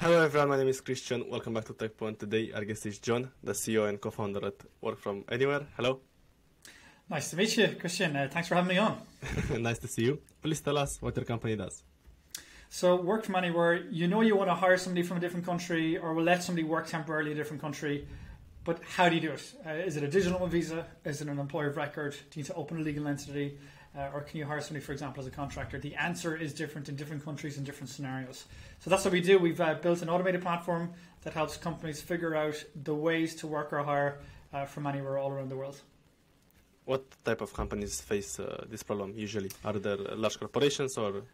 Hello 0.00 0.24
everyone, 0.24 0.48
my 0.48 0.56
name 0.56 0.68
is 0.68 0.80
Christian. 0.80 1.28
Welcome 1.28 1.52
back 1.52 1.66
to 1.66 1.74
Tekpon. 1.74 2.18
Today 2.18 2.50
our 2.54 2.64
guest 2.64 2.86
is 2.86 2.98
John, 2.98 3.30
the 3.44 3.52
CEO 3.52 3.86
and 3.86 4.00
co-founder 4.00 4.46
at 4.46 4.54
Work 4.80 4.98
From 4.98 5.26
Anywhere. 5.30 5.66
Hello. 5.76 6.00
Nice 7.10 7.28
to 7.28 7.36
meet 7.36 7.54
you, 7.58 7.68
Christian. 7.78 8.16
Uh, 8.16 8.26
thanks 8.32 8.48
for 8.48 8.54
having 8.54 8.70
me 8.70 8.78
on. 8.78 8.96
nice 9.58 9.78
to 9.80 9.88
see 9.88 10.04
you. 10.04 10.22
Please 10.40 10.62
tell 10.62 10.78
us 10.78 11.02
what 11.02 11.14
your 11.16 11.26
company 11.26 11.54
does. 11.54 11.82
So, 12.70 12.96
Work 12.96 13.26
From 13.26 13.34
Anywhere, 13.34 13.74
you 13.90 14.08
know 14.08 14.22
you 14.22 14.36
want 14.36 14.48
to 14.48 14.54
hire 14.54 14.78
somebody 14.78 15.06
from 15.06 15.18
a 15.18 15.20
different 15.20 15.44
country 15.44 15.98
or 15.98 16.14
will 16.14 16.24
let 16.24 16.42
somebody 16.42 16.66
work 16.66 16.86
temporarily 16.86 17.32
in 17.32 17.36
a 17.36 17.40
different 17.40 17.60
country, 17.60 18.08
but 18.64 18.80
how 18.96 19.10
do 19.10 19.16
you 19.16 19.20
do 19.20 19.32
it? 19.32 19.52
Uh, 19.66 19.72
is 19.72 19.98
it 19.98 20.02
a 20.02 20.08
digital 20.08 20.46
visa? 20.46 20.86
Is 21.04 21.20
it 21.20 21.28
an 21.28 21.38
employer 21.38 21.66
of 21.66 21.76
record? 21.76 22.12
Do 22.12 22.40
you 22.40 22.42
need 22.42 22.46
to 22.46 22.54
open 22.54 22.78
a 22.78 22.80
legal 22.80 23.06
entity? 23.06 23.58
Uh, 23.96 24.08
or 24.14 24.20
can 24.20 24.38
you 24.38 24.46
hire 24.46 24.60
somebody, 24.60 24.84
for 24.84 24.92
example, 24.92 25.20
as 25.20 25.26
a 25.26 25.30
contractor? 25.30 25.78
The 25.78 25.96
answer 25.96 26.36
is 26.36 26.54
different 26.54 26.88
in 26.88 26.94
different 26.94 27.24
countries 27.24 27.56
and 27.56 27.66
different 27.66 27.90
scenarios. 27.90 28.44
So 28.78 28.88
that's 28.88 29.04
what 29.04 29.12
we 29.12 29.20
do. 29.20 29.38
We've 29.38 29.60
uh, 29.60 29.74
built 29.74 30.00
an 30.02 30.08
automated 30.08 30.42
platform 30.42 30.92
that 31.22 31.34
helps 31.34 31.56
companies 31.56 32.00
figure 32.00 32.36
out 32.36 32.62
the 32.84 32.94
ways 32.94 33.34
to 33.36 33.48
work 33.48 33.72
or 33.72 33.82
hire 33.82 34.20
uh, 34.52 34.64
from 34.64 34.86
anywhere 34.86 35.18
all 35.18 35.30
around 35.30 35.48
the 35.48 35.56
world. 35.56 35.80
What 36.84 37.04
type 37.24 37.40
of 37.40 37.52
companies 37.52 38.00
face 38.00 38.38
uh, 38.38 38.64
this 38.68 38.84
problem 38.84 39.12
usually? 39.16 39.50
Are 39.64 39.72
there 39.72 39.96
large 39.96 40.38
corporations 40.38 40.96
or 40.96 41.24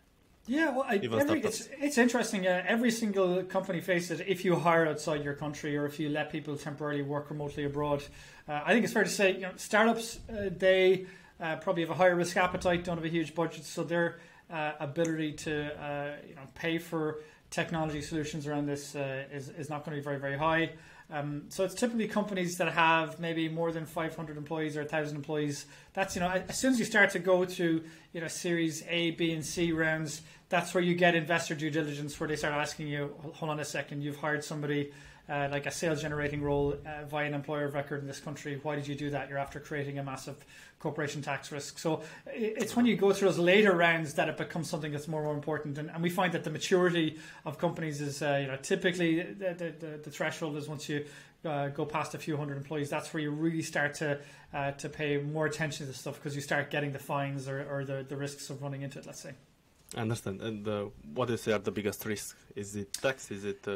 yeah, 0.49 0.71
well, 0.71 0.87
I, 0.89 0.97
every, 0.99 1.41
it's, 1.41 1.69
it's 1.81 1.99
interesting. 1.99 2.47
Uh, 2.47 2.63
every 2.67 2.93
single 2.93 3.43
company 3.43 3.81
faces 3.81 4.21
it 4.21 4.29
if 4.29 4.45
you 4.45 4.55
hire 4.55 4.87
outside 4.87 5.25
your 5.25 5.35
country 5.35 5.77
or 5.77 5.87
if 5.87 5.99
you 5.99 6.09
let 6.09 6.31
people 6.31 6.57
temporarily 6.57 7.03
work 7.03 7.31
remotely 7.31 7.65
abroad. 7.65 8.05
Uh, 8.49 8.61
I 8.65 8.73
think 8.73 8.85
it's 8.85 8.93
fair 8.93 9.03
to 9.03 9.11
say, 9.11 9.35
you 9.35 9.41
know, 9.41 9.51
startups 9.57 10.21
uh, 10.31 10.51
they 10.57 11.07
uh, 11.41 11.57
probably 11.57 11.83
have 11.83 11.91
a 11.91 11.95
higher 11.95 12.15
risk 12.15 12.37
appetite, 12.37 12.85
don't 12.85 12.97
have 12.97 13.05
a 13.05 13.09
huge 13.09 13.35
budget, 13.35 13.65
so 13.65 13.85
their 13.85 14.19
uh, 14.51 14.73
ability 14.81 15.33
to 15.33 15.67
uh, 15.83 16.17
you 16.29 16.35
know 16.35 16.43
pay 16.55 16.79
for 16.79 17.21
technology 17.51 18.01
solutions 18.01 18.47
around 18.47 18.67
this 18.67 18.95
uh, 18.95 19.25
is 19.33 19.49
is 19.51 19.69
not 19.69 19.85
going 19.85 19.97
to 19.97 20.01
be 20.01 20.05
very 20.05 20.19
very 20.19 20.39
high. 20.39 20.71
Um, 21.09 21.45
so 21.51 21.63
it's 21.63 21.75
typically 21.75 22.09
companies 22.09 22.59
that 22.59 22.73
have 22.73 23.21
maybe 23.21 23.49
more 23.49 23.71
than 23.71 23.87
500 23.87 24.37
employees 24.37 24.77
or 24.77 24.81
1,000 24.81 25.15
employees. 25.15 25.67
That's 25.93 26.17
you 26.17 26.21
know 26.21 26.29
as 26.29 26.59
soon 26.59 26.73
as 26.73 26.81
you 26.81 26.85
start 26.85 27.11
to 27.11 27.21
go 27.21 27.45
to 27.45 27.85
you 28.13 28.21
know 28.21 28.29
Series 28.29 28.83
A, 28.89 29.13
B, 29.13 29.33
and 29.33 29.45
C 29.45 29.73
rounds, 29.73 30.23
that's 30.49 30.75
where 30.75 30.83
you 30.83 30.95
get 30.95 31.15
investor 31.15 31.55
due 31.55 31.71
diligence, 31.71 32.19
where 32.19 32.29
they 32.29 32.37
start 32.37 32.55
asking 32.55 32.89
you, 32.89 33.15
hold 33.35 33.51
on 33.51 33.61
a 33.61 33.65
second, 33.65 34.03
you've 34.03 34.17
hired 34.17 34.43
somebody 34.43 34.91
uh, 35.29 35.49
like 35.51 35.67
a 35.67 35.71
sales 35.71 36.03
generating 36.03 36.43
role 36.43 36.75
uh, 36.87 37.05
via 37.07 37.27
an 37.27 37.35
employer 37.35 37.65
of 37.65 37.75
record 37.75 38.01
in 38.01 38.07
this 38.07 38.21
country. 38.21 38.61
Why 38.63 38.77
did 38.77 38.87
you 38.87 38.95
do 38.95 39.11
that? 39.11 39.29
You're 39.29 39.39
after 39.39 39.59
creating 39.59 39.99
a 39.99 40.03
massive 40.03 40.45
corporation 40.79 41.23
tax 41.23 41.51
risk. 41.51 41.79
So 41.79 42.03
it's 42.27 42.77
when 42.77 42.87
you 42.87 42.97
go 42.97 43.13
through 43.13 43.29
those 43.29 43.39
later 43.39 43.73
rounds 43.73 44.15
that 44.15 44.29
it 44.29 44.37
becomes 44.37 44.69
something 44.69 44.93
that's 44.93 45.09
more, 45.09 45.21
and 45.21 45.27
more 45.27 45.35
important. 45.35 45.79
And, 45.79 45.91
and 45.91 46.03
we 46.03 46.11
find 46.11 46.33
that 46.35 46.45
the 46.45 46.51
maturity 46.51 47.19
of 47.45 47.59
companies 47.59 48.01
is, 48.01 48.23
uh, 48.23 48.39
you 48.41 48.47
know, 48.47 48.57
typically 48.57 49.23
the, 49.23 49.75
the, 49.81 50.01
the, 50.05 50.11
threshold 50.11 50.57
is 50.57 50.69
once 50.69 50.89
you 50.89 51.05
uh, 51.45 51.69
go 51.69 51.85
past 51.85 52.15
a 52.15 52.19
few 52.19 52.37
hundred 52.37 52.57
employees, 52.57 52.91
that's 52.91 53.13
where 53.13 53.23
you 53.23 53.31
really 53.31 53.63
start 53.63 53.95
to 53.95 54.19
uh, 54.55 54.71
to 54.73 54.89
pay 54.89 55.19
more 55.19 55.47
attention 55.47 55.87
to 55.87 55.93
stuff 55.93 56.15
because 56.17 56.35
you 56.35 56.43
start 56.43 56.71
getting 56.71 56.93
the 56.93 56.99
fines 56.99 57.49
or, 57.49 57.67
or 57.71 57.85
the, 57.85 58.07
the 58.09 58.17
risks 58.17 58.49
of 58.51 58.63
running 58.63 58.83
into 58.83 58.99
it, 58.99 59.07
let's 59.07 59.21
say. 59.21 59.33
I 59.97 60.01
understand. 60.01 60.41
And 60.41 60.67
uh, 60.69 60.85
what 61.15 61.31
is 61.31 61.49
are 61.49 61.59
the 61.59 61.71
biggest 61.73 62.05
risk? 62.05 62.37
Is 62.55 62.77
it 62.77 62.93
tax? 62.93 63.31
Is 63.31 63.45
it 63.45 63.67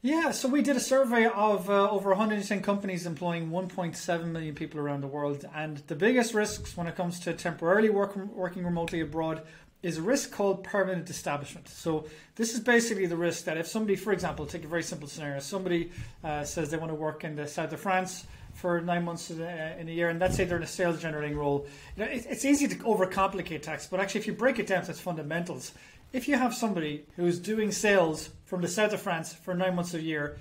yeah, 0.00 0.30
so 0.30 0.48
we 0.48 0.62
did 0.62 0.76
a 0.76 0.80
survey 0.80 1.26
of 1.26 1.68
uh, 1.68 1.90
over 1.90 2.10
110 2.10 2.62
companies 2.62 3.04
employing 3.04 3.50
1.7 3.50 4.26
million 4.26 4.54
people 4.54 4.78
around 4.78 5.00
the 5.00 5.08
world, 5.08 5.44
and 5.54 5.78
the 5.88 5.96
biggest 5.96 6.34
risks 6.34 6.76
when 6.76 6.86
it 6.86 6.94
comes 6.94 7.18
to 7.20 7.32
temporarily 7.32 7.90
work, 7.90 8.14
working 8.16 8.64
remotely 8.64 9.00
abroad 9.00 9.42
is 9.82 9.98
a 9.98 10.02
risk 10.02 10.30
called 10.30 10.62
permanent 10.62 11.10
establishment. 11.10 11.68
So 11.68 12.06
this 12.36 12.54
is 12.54 12.60
basically 12.60 13.06
the 13.06 13.16
risk 13.16 13.44
that 13.44 13.58
if 13.58 13.66
somebody, 13.66 13.96
for 13.96 14.12
example, 14.12 14.46
take 14.46 14.64
a 14.64 14.68
very 14.68 14.84
simple 14.84 15.08
scenario, 15.08 15.40
somebody 15.40 15.90
uh, 16.22 16.44
says 16.44 16.70
they 16.70 16.76
want 16.76 16.90
to 16.90 16.96
work 16.96 17.24
in 17.24 17.34
the 17.34 17.46
south 17.46 17.72
of 17.72 17.80
France 17.80 18.26
for 18.54 18.80
nine 18.80 19.04
months 19.04 19.30
in 19.30 19.40
a, 19.40 19.84
year, 19.84 20.08
and 20.08 20.18
let's 20.18 20.36
say 20.36 20.44
they're 20.44 20.56
in 20.56 20.64
a 20.64 20.66
sales 20.66 21.00
generating 21.00 21.36
role. 21.36 21.66
You 21.96 22.04
know, 22.04 22.10
it, 22.10 22.26
it's 22.28 22.44
easy 22.44 22.66
to 22.66 22.74
overcomplicate 22.76 23.62
tax, 23.62 23.86
but 23.86 24.00
actually, 24.00 24.20
if 24.20 24.26
you 24.26 24.32
break 24.32 24.58
it 24.58 24.66
down 24.66 24.84
to 24.84 24.90
its 24.90 25.00
fundamentals, 25.00 25.72
if 26.12 26.28
you 26.28 26.36
have 26.36 26.54
somebody 26.54 27.04
who's 27.16 27.38
doing 27.38 27.72
sales 27.72 28.30
from 28.44 28.62
the 28.62 28.68
south 28.68 28.92
of 28.92 29.00
France 29.00 29.32
for 29.32 29.54
nine 29.54 29.74
months 29.74 29.94
a 29.94 30.00
year, 30.00 30.38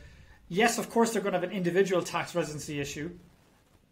yes, 0.47 0.77
of 0.77 0.89
course, 0.89 1.11
they're 1.11 1.21
going 1.21 1.33
to 1.33 1.39
have 1.39 1.49
an 1.49 1.55
individual 1.55 2.01
tax 2.01 2.33
residency 2.35 2.79
issue, 2.79 3.11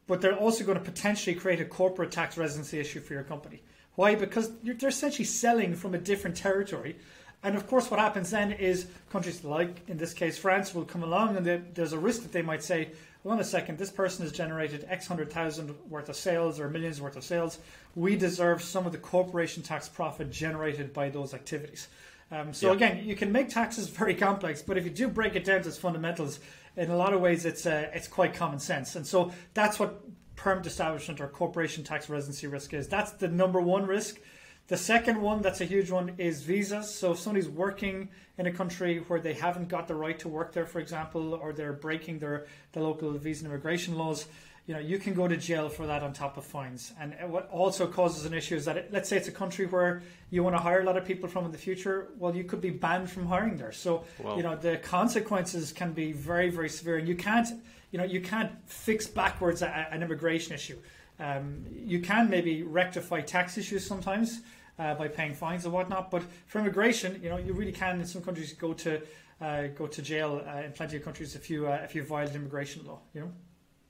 but 0.08 0.22
they're 0.22 0.38
also 0.38 0.64
going 0.64 0.78
to 0.78 0.84
potentially 0.84 1.36
create 1.36 1.60
a 1.60 1.66
corporate 1.66 2.12
tax 2.12 2.38
residency 2.38 2.80
issue 2.80 3.02
for 3.02 3.14
your 3.14 3.24
company. 3.24 3.62
Why? 3.96 4.16
Because 4.16 4.52
they're 4.64 4.90
essentially 4.90 5.26
selling 5.26 5.76
from 5.76 5.94
a 5.94 5.98
different 5.98 6.36
territory. 6.38 6.98
And 7.46 7.56
of 7.56 7.68
course, 7.68 7.92
what 7.92 8.00
happens 8.00 8.32
then 8.32 8.52
is 8.52 8.88
countries 9.12 9.44
like, 9.44 9.88
in 9.88 9.98
this 9.98 10.14
case, 10.14 10.36
France 10.36 10.74
will 10.74 10.84
come 10.84 11.04
along 11.04 11.38
and 11.38 11.46
they, 11.46 11.62
there's 11.76 11.94
a 11.94 12.00
risk 12.00 12.24
that 12.24 12.32
they 12.32 12.42
might 12.42 12.64
say, 12.64 12.90
hold 13.22 13.34
on 13.34 13.40
a 13.40 13.44
second, 13.44 13.78
this 13.78 13.92
person 13.92 14.26
has 14.26 14.32
generated 14.32 14.86
X 14.90 15.06
hundred 15.06 15.32
thousand 15.32 15.74
worth 15.88 16.10
of 16.10 16.16
sales 16.16 16.60
or 16.60 16.70
millions 16.70 17.00
worth 17.00 17.16
of 17.16 17.24
sales. 17.24 17.60
We 17.96 18.16
deserve 18.16 18.64
some 18.64 18.88
of 18.88 18.92
the 18.92 18.98
corporation 18.98 19.62
tax 19.62 19.88
profit 19.88 20.32
generated 20.32 20.92
by 20.92 21.10
those 21.10 21.36
activities. 21.36 21.88
Um, 22.32 22.52
so 22.52 22.68
yeah. 22.68 22.74
again, 22.74 23.06
you 23.06 23.16
can 23.16 23.32
make 23.32 23.50
taxes 23.50 23.90
very 23.90 24.16
complex, 24.16 24.64
but 24.64 24.78
if 24.80 24.84
you 24.84 24.90
do 24.90 25.08
break 25.08 25.36
it 25.36 25.46
down 25.46 25.62
to 25.62 25.68
its 25.68 25.78
fundamentals, 25.78 26.40
in 26.76 26.90
a 26.90 26.98
lot 26.98 27.14
of 27.14 27.22
ways, 27.22 27.46
it's 27.46 27.68
uh, 27.68 27.90
it's 27.94 28.08
quite 28.08 28.34
common 28.34 28.60
sense. 28.60 28.96
And 28.96 29.06
so 29.06 29.32
that's 29.54 29.80
what 29.80 30.02
permanent 30.36 30.66
establishment 30.66 31.22
or 31.22 31.28
corporation 31.28 31.84
tax 31.84 32.10
residency 32.10 32.48
risk 32.48 32.74
is. 32.74 32.88
That's 32.88 33.12
the 33.12 33.28
number 33.28 33.62
one 33.62 33.86
risk. 33.86 34.20
The 34.68 34.78
second 34.78 35.22
one, 35.22 35.42
that's 35.42 35.62
a 35.62 35.66
huge 35.66 35.92
one, 35.92 36.14
is 36.18 36.42
visas. 36.42 36.94
So 36.94 37.12
if 37.12 37.20
somebody's 37.20 37.48
working 37.50 38.10
in 38.38 38.48
a 38.48 38.52
country 38.52 38.98
where 38.98 39.20
they 39.20 39.34
haven't 39.34 39.70
got 39.70 39.88
the 39.88 39.96
right 39.96 40.18
to 40.20 40.28
work 40.28 40.54
there, 40.54 40.66
for 40.66 40.80
example, 40.80 41.36
or 41.36 41.54
they're 41.54 41.74
breaking 41.74 42.20
their 42.20 42.48
the 42.72 42.80
local 42.80 43.12
visa 43.12 43.46
and 43.46 43.54
immigration 43.54 43.96
laws, 43.96 44.28
you 44.66 44.74
know, 44.74 44.80
you 44.80 44.98
can 44.98 45.14
go 45.14 45.28
to 45.28 45.38
jail 45.38 45.70
for 45.70 45.86
that 45.86 46.02
on 46.02 46.12
top 46.12 46.38
of 46.38 46.44
fines. 46.44 46.92
And 47.00 47.14
what 47.32 47.48
also 47.52 47.86
causes 47.86 48.26
an 48.26 48.34
issue 48.34 48.56
is 48.56 48.66
that, 48.66 48.78
it, 48.78 48.90
let's 48.92 49.08
say 49.08 49.18
it's 49.18 49.28
a 49.28 49.32
country 49.32 49.68
where 49.68 50.02
you 50.32 50.42
want 50.42 50.56
to 50.56 50.60
hire 50.60 50.82
a 50.82 50.84
lot 50.84 50.98
of 50.98 51.06
people 51.06 51.30
from 51.30 51.46
in 51.46 51.52
the 51.52 51.58
future, 51.60 52.08
well, 52.18 52.36
you 52.36 52.44
could 52.44 52.62
be 52.62 52.72
banned 52.72 53.12
from 53.12 53.28
hiring 53.28 53.58
there. 53.58 53.72
So, 53.72 54.06
wow. 54.18 54.36
you 54.36 54.42
know, 54.42 54.56
the 54.56 54.78
consequences 54.78 55.72
can 55.72 55.94
be 55.94 56.12
very, 56.12 56.50
very 56.50 56.70
severe. 56.70 56.98
And 56.98 57.08
you 57.08 57.16
can't, 57.16 57.48
you 57.92 58.00
know, 58.00 58.06
you 58.06 58.22
can't 58.22 58.52
fix 58.66 59.06
backwards 59.06 59.62
a, 59.62 59.68
an 59.92 60.02
immigration 60.02 60.56
issue. 60.56 60.80
Um, 61.20 61.66
you 61.72 62.00
can 62.00 62.30
maybe 62.30 62.64
rectify 62.64 63.22
tax 63.22 63.58
issues 63.58 63.86
sometimes 63.86 64.42
uh, 64.78 64.94
by 64.96 65.08
paying 65.08 65.34
fines 65.34 65.66
and 65.66 65.74
whatnot. 65.74 66.12
But 66.12 66.24
for 66.48 66.60
immigration, 66.60 67.20
you 67.24 67.30
know, 67.30 67.38
you 67.38 67.54
really 67.54 67.72
can 67.72 68.00
in 68.00 68.06
some 68.06 68.22
countries 68.22 68.54
go 68.54 68.74
to 68.74 69.02
uh, 69.42 69.68
go 69.68 69.88
to 69.88 70.02
jail 70.02 70.42
uh, 70.48 70.62
in 70.62 70.72
plenty 70.72 70.98
of 70.98 71.04
countries 71.04 71.36
if 71.36 71.50
you 71.50 71.68
uh, 71.68 71.82
if 71.84 71.96
you 71.96 72.04
violate 72.04 72.36
immigration 72.36 72.86
law. 72.86 73.00
You 73.14 73.22
know. 73.22 73.32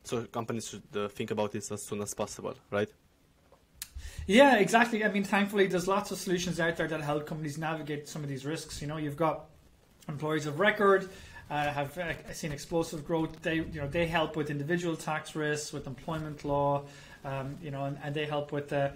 So 0.03 0.23
companies 0.25 0.67
should 0.67 0.83
uh, 0.95 1.07
think 1.07 1.31
about 1.31 1.51
this 1.51 1.71
as 1.71 1.81
soon 1.81 2.01
as 2.01 2.13
possible, 2.13 2.55
right? 2.69 2.89
Yeah, 4.27 4.57
exactly. 4.57 5.03
I 5.03 5.09
mean, 5.09 5.23
thankfully, 5.23 5.67
there's 5.67 5.87
lots 5.87 6.11
of 6.11 6.17
solutions 6.17 6.59
out 6.59 6.77
there 6.77 6.87
that 6.87 7.01
help 7.01 7.25
companies 7.25 7.57
navigate 7.57 8.07
some 8.07 8.23
of 8.23 8.29
these 8.29 8.45
risks. 8.45 8.81
You 8.81 8.87
know, 8.87 8.97
you've 8.97 9.17
got 9.17 9.45
employees 10.07 10.45
of 10.45 10.59
record. 10.59 11.09
Uh, 11.47 11.71
have 11.71 11.95
uh, 11.99 12.33
seen 12.33 12.51
explosive 12.51 13.05
growth. 13.05 13.39
They, 13.43 13.57
you 13.57 13.79
know, 13.79 13.87
they 13.87 14.07
help 14.07 14.35
with 14.35 14.49
individual 14.49 14.95
tax 14.95 15.35
risks, 15.35 15.71
with 15.71 15.85
employment 15.85 16.43
law, 16.43 16.85
um, 17.25 17.57
you 17.61 17.71
know, 17.71 17.85
and, 17.85 17.97
and, 18.03 18.15
they 18.15 18.25
help 18.25 18.51
with 18.51 18.71
uh, 18.71 18.89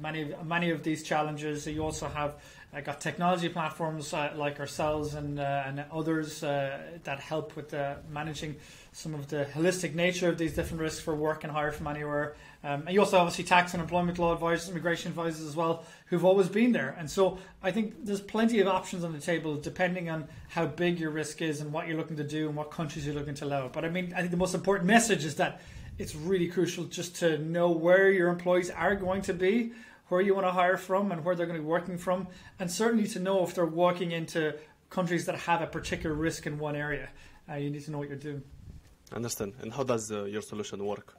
many 0.00 0.34
many 0.44 0.70
of 0.70 0.82
these 0.82 1.02
challenges. 1.02 1.66
You 1.66 1.82
also 1.84 2.08
have 2.08 2.34
uh, 2.74 2.80
got 2.80 3.00
technology 3.00 3.48
platforms 3.48 4.12
uh, 4.12 4.32
like 4.36 4.60
ourselves 4.60 5.14
and 5.14 5.38
uh, 5.38 5.64
and 5.66 5.84
others 5.92 6.40
that 6.40 7.20
help 7.20 7.56
with 7.56 7.74
managing 8.10 8.56
some 8.92 9.14
of 9.14 9.28
the 9.28 9.46
holistic 9.54 9.94
nature 9.94 10.28
of 10.28 10.36
these 10.36 10.54
different 10.54 10.80
risks 10.80 11.00
for 11.00 11.14
work 11.14 11.44
and 11.44 11.52
hire 11.52 11.70
from 11.70 11.86
anywhere. 11.86 12.34
Um, 12.62 12.82
and 12.86 12.90
you 12.90 13.00
also 13.00 13.18
obviously 13.18 13.44
tax 13.44 13.72
and 13.72 13.80
employment 13.80 14.18
law 14.18 14.34
advisors, 14.34 14.68
immigration 14.68 15.10
advisors 15.10 15.46
as 15.46 15.56
well, 15.56 15.84
who've 16.06 16.24
always 16.24 16.48
been 16.48 16.72
there. 16.72 16.94
And 16.98 17.08
so 17.08 17.38
I 17.62 17.70
think 17.70 18.04
there's 18.04 18.20
plenty 18.20 18.60
of 18.60 18.66
options 18.66 19.04
on 19.04 19.12
the 19.12 19.20
table 19.20 19.56
depending 19.56 20.10
on 20.10 20.26
how 20.48 20.66
big 20.66 20.98
your 20.98 21.10
risk 21.10 21.40
is 21.40 21.60
and 21.60 21.72
what 21.72 21.86
you're 21.86 21.96
looking 21.96 22.16
to 22.16 22.24
do 22.24 22.48
and 22.48 22.56
what 22.56 22.70
countries 22.70 23.06
you're 23.06 23.14
looking 23.14 23.34
to 23.34 23.44
allow. 23.44 23.68
But 23.68 23.84
I 23.84 23.88
mean, 23.88 24.12
I 24.14 24.18
think 24.18 24.32
the 24.32 24.36
most 24.36 24.54
important 24.54 24.88
message 24.88 25.24
is 25.24 25.36
that 25.36 25.62
it's 25.98 26.14
really 26.14 26.48
crucial 26.48 26.84
just 26.84 27.16
to 27.16 27.38
know 27.38 27.70
where 27.70 28.10
your 28.10 28.28
employees 28.28 28.70
are 28.70 28.94
going 28.94 29.22
to 29.22 29.34
be, 29.34 29.72
where 30.08 30.20
you 30.20 30.34
want 30.34 30.46
to 30.46 30.52
hire 30.52 30.76
from, 30.76 31.12
and 31.12 31.24
where 31.24 31.34
they're 31.34 31.46
going 31.46 31.58
to 31.58 31.62
be 31.62 31.68
working 31.68 31.98
from, 31.98 32.26
and 32.58 32.70
certainly 32.70 33.06
to 33.08 33.18
know 33.18 33.44
if 33.44 33.54
they're 33.54 33.66
walking 33.66 34.12
into 34.12 34.54
countries 34.88 35.26
that 35.26 35.36
have 35.36 35.62
a 35.62 35.66
particular 35.66 36.14
risk 36.14 36.46
in 36.46 36.58
one 36.58 36.74
area. 36.74 37.08
Uh, 37.48 37.54
you 37.54 37.70
need 37.70 37.84
to 37.84 37.90
know 37.90 37.98
what 37.98 38.08
you're 38.08 38.18
doing. 38.18 38.42
Understand. 39.12 39.54
And 39.60 39.72
how 39.72 39.82
does 39.82 40.10
uh, 40.10 40.24
your 40.24 40.42
solution 40.42 40.84
work? 40.84 41.16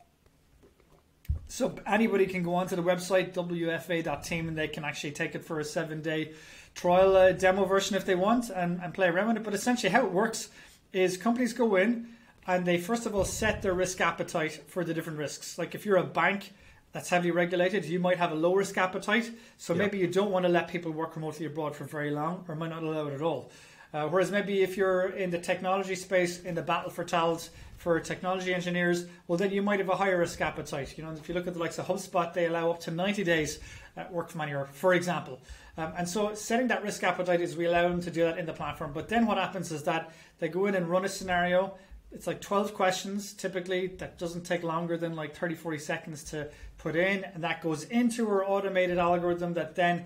So 1.47 1.75
anybody 1.85 2.27
can 2.27 2.43
go 2.43 2.55
onto 2.55 2.75
the 2.75 2.83
website 2.83 3.33
wfa.team 3.33 4.47
and 4.47 4.57
they 4.57 4.69
can 4.69 4.85
actually 4.85 5.11
take 5.11 5.35
it 5.35 5.43
for 5.43 5.59
a 5.59 5.65
seven-day 5.65 6.31
trial 6.75 7.15
uh, 7.17 7.33
demo 7.33 7.65
version 7.65 7.97
if 7.97 8.05
they 8.05 8.15
want 8.15 8.49
and, 8.49 8.79
and 8.81 8.93
play 8.93 9.07
around 9.07 9.27
with 9.27 9.37
it. 9.37 9.43
But 9.43 9.53
essentially, 9.53 9.91
how 9.91 10.05
it 10.05 10.11
works 10.11 10.49
is 10.93 11.17
companies 11.17 11.51
go 11.53 11.75
in 11.75 12.07
and 12.47 12.65
they 12.65 12.77
first 12.77 13.05
of 13.05 13.15
all 13.15 13.25
set 13.25 13.61
their 13.61 13.73
risk 13.73 14.01
appetite 14.01 14.63
for 14.67 14.83
the 14.83 14.93
different 14.93 15.19
risks. 15.19 15.57
Like 15.57 15.75
if 15.75 15.85
you're 15.85 15.97
a 15.97 16.03
bank 16.03 16.53
that's 16.91 17.09
heavily 17.09 17.31
regulated, 17.31 17.85
you 17.85 17.99
might 17.99 18.17
have 18.17 18.31
a 18.31 18.35
low 18.35 18.53
risk 18.53 18.77
appetite. 18.77 19.31
So 19.57 19.73
maybe 19.73 19.97
you 19.97 20.07
don't 20.07 20.31
want 20.31 20.45
to 20.45 20.51
let 20.51 20.67
people 20.67 20.91
work 20.91 21.15
remotely 21.15 21.45
abroad 21.45 21.75
for 21.75 21.85
very 21.85 22.11
long, 22.11 22.43
or 22.47 22.55
might 22.55 22.69
not 22.69 22.83
allow 22.83 23.07
it 23.07 23.13
at 23.13 23.21
all. 23.21 23.51
Uh, 23.93 24.07
whereas 24.07 24.31
maybe 24.31 24.61
if 24.61 24.77
you're 24.77 25.07
in 25.09 25.29
the 25.29 25.37
technology 25.37 25.95
space, 25.95 26.41
in 26.41 26.55
the 26.55 26.61
battle 26.61 26.89
for 26.89 27.03
talent 27.03 27.49
for 27.77 27.99
technology 27.99 28.53
engineers, 28.53 29.05
well, 29.27 29.37
then 29.37 29.51
you 29.51 29.61
might 29.61 29.79
have 29.79 29.89
a 29.89 29.95
higher 29.95 30.19
risk 30.19 30.39
appetite. 30.39 30.97
You 30.97 31.03
know, 31.03 31.11
if 31.11 31.27
you 31.27 31.35
look 31.35 31.47
at 31.47 31.53
the 31.53 31.59
likes 31.59 31.79
of 31.79 31.87
HubSpot, 31.87 32.33
they 32.33 32.45
allow 32.45 32.69
up 32.69 32.79
to 32.81 32.91
90 32.91 33.23
days 33.23 33.59
uh, 33.97 34.03
work 34.11 34.29
from 34.29 34.41
anywhere, 34.41 34.65
for 34.65 34.93
example. 34.93 35.41
Um, 35.77 35.93
and 35.97 36.07
so 36.07 36.33
setting 36.33 36.67
that 36.67 36.83
risk 36.83 37.03
appetite 37.03 37.41
is 37.41 37.57
we 37.57 37.65
allow 37.65 37.87
them 37.87 38.01
to 38.01 38.11
do 38.11 38.23
that 38.23 38.37
in 38.37 38.45
the 38.45 38.53
platform. 38.53 38.91
But 38.93 39.09
then 39.09 39.25
what 39.25 39.37
happens 39.37 39.71
is 39.71 39.83
that 39.83 40.13
they 40.39 40.47
go 40.47 40.67
in 40.67 40.75
and 40.75 40.89
run 40.89 41.05
a 41.05 41.09
scenario 41.09 41.73
it's 42.11 42.27
like 42.27 42.41
12 42.41 42.73
questions 42.73 43.33
typically. 43.33 43.87
That 43.87 44.17
doesn't 44.17 44.45
take 44.45 44.63
longer 44.63 44.97
than 44.97 45.15
like 45.15 45.35
30 45.35 45.55
40 45.55 45.77
seconds 45.77 46.23
to 46.25 46.49
put 46.77 46.95
in 46.95 47.23
and 47.23 47.43
that 47.43 47.61
goes 47.61 47.83
into 47.85 48.27
our 48.27 48.43
automated 48.43 48.97
algorithm 48.97 49.53
that 49.53 49.75
then 49.75 50.05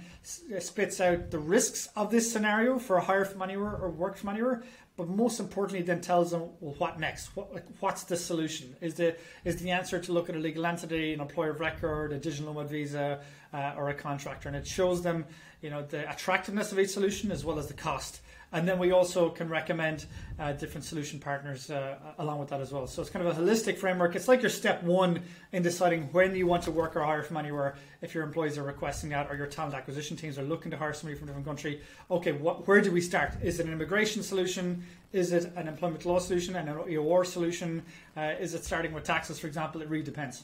uh, 0.54 0.60
spits 0.60 1.00
out 1.00 1.32
the 1.32 1.40
risks 1.40 1.88
of 1.96 2.12
this 2.12 2.32
scenario 2.32 2.78
for 2.78 2.98
a 2.98 3.02
hire 3.02 3.26
from 3.26 3.42
anywhere 3.42 3.76
or 3.76 3.90
work 3.90 4.18
from 4.18 4.30
anywhere 4.30 4.62
but 4.98 5.10
most 5.10 5.40
importantly 5.40 5.82
then 5.82 6.00
tells 6.00 6.32
them 6.32 6.44
well 6.60 6.76
what 6.78 7.00
next? 7.00 7.36
What, 7.36 7.54
like, 7.54 7.66
what's 7.80 8.04
the 8.04 8.16
solution? 8.16 8.76
Is 8.82 8.94
the 8.96 9.16
is 9.44 9.58
the 9.58 9.72
answer 9.72 10.00
to 10.00 10.12
look 10.12 10.30
at 10.30 10.36
a 10.36 10.40
legal 10.40 10.66
entity 10.66 11.14
an 11.14 11.22
employer 11.22 11.52
of 11.52 11.60
record 11.60 12.14
a 12.14 12.18
digital 12.18 12.54
nomad 12.54 12.70
visa 12.70 13.22
uh, 13.54 13.74
or 13.78 13.90
a 13.90 13.94
contractor? 13.94 14.48
And 14.48 14.56
it 14.56 14.68
shows 14.68 15.02
them 15.02 15.26
you 15.62 15.70
know 15.70 15.82
the 15.82 16.10
attractiveness 16.10 16.72
of 16.72 16.80
each 16.80 16.92
solution 16.92 17.32
as 17.32 17.44
well 17.44 17.58
as 17.58 17.68
the 17.68 17.74
cost 17.74 18.22
and 18.56 18.66
then 18.66 18.80
we 18.80 18.92
also 18.92 19.30
can 19.30 19.50
recommend 19.50 20.06
uh, 20.40 20.54
different 20.54 20.86
solution 20.86 21.20
partners 21.20 21.70
uh, 21.70 21.98
along 22.20 22.40
with 22.40 22.48
that 22.48 22.62
as 22.62 22.72
well. 22.72 22.88
So 22.88 23.02
it's 23.02 23.12
kind 23.12 23.28
of 23.28 23.38
a 23.38 23.42
holistic 23.42 23.78
framework. 23.78 24.16
It's 24.16 24.30
like 24.30 24.42
your 24.42 24.50
step 24.50 24.82
one 24.82 25.22
in 25.52 25.62
deciding 25.62 26.04
when 26.14 26.34
you 26.34 26.48
want 26.48 26.64
to 26.64 26.72
work 26.72 26.96
or 26.96 27.04
hire 27.04 27.22
from 27.22 27.36
anywhere. 27.36 27.76
If 28.02 28.16
your 28.16 28.24
employees 28.24 28.58
are 28.58 28.64
requesting 28.64 29.10
that, 29.10 29.30
or 29.30 29.36
your 29.36 29.48
talent 29.48 29.76
acquisition 29.76 30.16
teams 30.16 30.40
are 30.40 30.44
looking 30.44 30.72
to 30.72 30.78
hire 30.78 30.94
somebody 30.94 31.20
from 31.20 31.26
a 31.26 31.32
different 31.32 31.46
country, 31.46 31.82
okay, 32.10 32.32
what, 32.32 32.66
where 32.66 32.80
do 32.80 32.94
we 32.94 33.02
start? 33.02 33.34
Is 33.44 33.60
it 33.60 33.66
an 33.66 33.74
immigration 33.74 34.24
solution? 34.24 34.86
Is 35.12 35.34
it 35.34 35.52
an 35.58 35.68
employment 35.68 36.06
law 36.06 36.20
solution? 36.20 36.56
and 36.56 36.70
An 36.70 36.78
EOR 36.78 37.26
solution? 37.26 37.84
Uh, 38.16 38.36
is 38.40 38.54
it 38.54 38.64
starting 38.64 38.94
with 38.94 39.04
taxes, 39.04 39.38
for 39.38 39.48
example? 39.48 39.82
It 39.82 39.90
really 39.90 40.06
depends. 40.06 40.44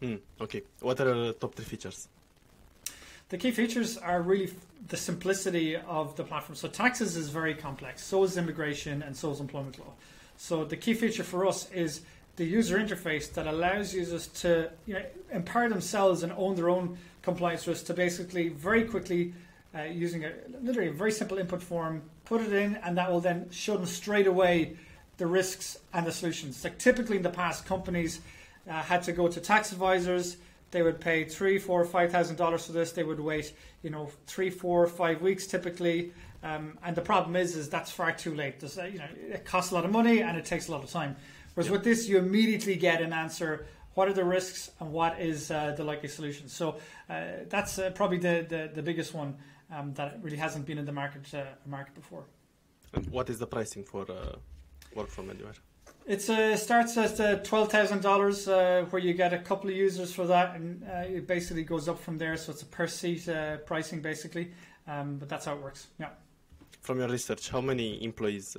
Hmm, 0.00 0.16
okay. 0.38 0.64
What 0.80 1.00
are 1.00 1.14
the 1.14 1.32
top 1.32 1.54
three 1.54 1.64
features? 1.64 2.08
The 3.32 3.38
key 3.38 3.50
features 3.50 3.96
are 3.96 4.20
really 4.20 4.52
the 4.88 4.98
simplicity 4.98 5.74
of 5.74 6.14
the 6.16 6.22
platform. 6.22 6.54
So 6.54 6.68
taxes 6.68 7.16
is 7.16 7.30
very 7.30 7.54
complex. 7.54 8.04
So 8.04 8.24
is 8.24 8.36
immigration, 8.36 9.02
and 9.02 9.16
so 9.16 9.30
is 9.30 9.40
employment 9.40 9.78
law. 9.78 9.94
So 10.36 10.66
the 10.66 10.76
key 10.76 10.92
feature 10.92 11.22
for 11.22 11.46
us 11.46 11.72
is 11.72 12.02
the 12.36 12.44
user 12.44 12.78
interface 12.78 13.32
that 13.32 13.46
allows 13.46 13.94
users 13.94 14.26
to 14.42 14.68
you 14.84 14.94
know, 14.94 15.04
empower 15.30 15.70
themselves 15.70 16.22
and 16.22 16.30
own 16.36 16.56
their 16.56 16.68
own 16.68 16.98
compliance 17.22 17.66
risk 17.66 17.86
to 17.86 17.94
basically 17.94 18.50
very 18.50 18.84
quickly 18.84 19.32
uh, 19.74 19.84
using 19.84 20.26
a 20.26 20.32
literally 20.60 20.90
a 20.90 20.92
very 20.92 21.10
simple 21.10 21.38
input 21.38 21.62
form, 21.62 22.02
put 22.26 22.42
it 22.42 22.52
in, 22.52 22.76
and 22.84 22.98
that 22.98 23.10
will 23.10 23.20
then 23.20 23.48
show 23.50 23.78
them 23.78 23.86
straight 23.86 24.26
away 24.26 24.76
the 25.16 25.26
risks 25.26 25.78
and 25.94 26.04
the 26.04 26.12
solutions. 26.12 26.62
Like 26.62 26.76
typically 26.76 27.16
in 27.16 27.22
the 27.22 27.30
past, 27.30 27.64
companies 27.64 28.20
uh, 28.68 28.82
had 28.82 29.02
to 29.04 29.12
go 29.12 29.26
to 29.26 29.40
tax 29.40 29.72
advisors 29.72 30.36
they 30.72 30.82
would 30.82 31.00
pay 31.00 31.24
three, 31.24 31.58
four, 31.58 31.84
five 31.84 32.10
thousand 32.10 32.36
dollars 32.36 32.66
for 32.66 32.72
this. 32.72 32.92
They 32.92 33.04
would 33.04 33.20
wait, 33.20 33.54
you 33.82 33.90
know, 33.90 34.10
three, 34.26 34.50
four, 34.50 34.86
five 34.88 35.22
weeks 35.22 35.46
typically. 35.46 36.12
Um, 36.42 36.76
and 36.82 36.96
the 36.96 37.02
problem 37.02 37.36
is, 37.36 37.54
is 37.54 37.68
that's 37.68 37.92
far 37.92 38.10
too 38.10 38.34
late. 38.34 38.58
There's, 38.58 38.76
you 38.76 38.98
know, 38.98 39.08
it 39.36 39.44
costs 39.44 39.70
a 39.70 39.74
lot 39.74 39.84
of 39.84 39.92
money 39.92 40.22
and 40.22 40.36
it 40.36 40.44
takes 40.44 40.66
a 40.68 40.72
lot 40.72 40.82
of 40.82 40.90
time. 40.90 41.14
Whereas 41.54 41.68
yep. 41.68 41.72
with 41.72 41.84
this, 41.84 42.08
you 42.08 42.18
immediately 42.18 42.74
get 42.74 43.00
an 43.00 43.12
answer. 43.12 43.66
What 43.94 44.08
are 44.08 44.14
the 44.14 44.24
risks 44.24 44.70
and 44.80 44.90
what 44.90 45.20
is 45.20 45.50
uh, 45.50 45.74
the 45.76 45.84
likely 45.84 46.08
solution? 46.08 46.48
So 46.48 46.78
uh, 47.08 47.24
that's 47.48 47.78
uh, 47.78 47.90
probably 47.90 48.18
the, 48.18 48.46
the, 48.48 48.70
the 48.74 48.82
biggest 48.82 49.14
one 49.14 49.36
um, 49.70 49.92
that 49.94 50.18
really 50.22 50.38
hasn't 50.38 50.64
been 50.66 50.78
in 50.78 50.86
the 50.86 50.92
market 50.92 51.32
uh, 51.34 51.44
market 51.66 51.94
before. 51.94 52.24
And 52.94 53.06
what 53.10 53.28
is 53.30 53.38
the 53.38 53.46
pricing 53.46 53.84
for 53.84 54.10
uh, 54.10 54.36
work 54.94 55.08
from 55.08 55.30
anywhere? 55.30 55.54
It 56.04 56.28
uh, 56.28 56.56
starts 56.56 56.96
at 56.96 57.20
uh, 57.20 57.36
twelve 57.36 57.70
thousand 57.70 57.98
uh, 57.98 58.02
dollars, 58.02 58.46
where 58.46 58.98
you 58.98 59.14
get 59.14 59.32
a 59.32 59.38
couple 59.38 59.70
of 59.70 59.76
users 59.76 60.12
for 60.12 60.26
that, 60.26 60.56
and 60.56 60.82
uh, 60.84 61.16
it 61.18 61.26
basically 61.26 61.62
goes 61.62 61.88
up 61.88 61.98
from 61.98 62.18
there. 62.18 62.36
So 62.36 62.52
it's 62.52 62.62
a 62.62 62.66
per 62.66 62.86
seat 62.86 63.28
pricing, 63.66 64.02
basically. 64.02 64.52
Um, 64.86 65.18
but 65.18 65.28
that's 65.28 65.44
how 65.44 65.54
it 65.54 65.62
works. 65.62 65.86
Yeah. 66.00 66.08
From 66.80 66.98
your 66.98 67.08
research, 67.08 67.50
how 67.50 67.60
many 67.60 68.02
employees 68.02 68.56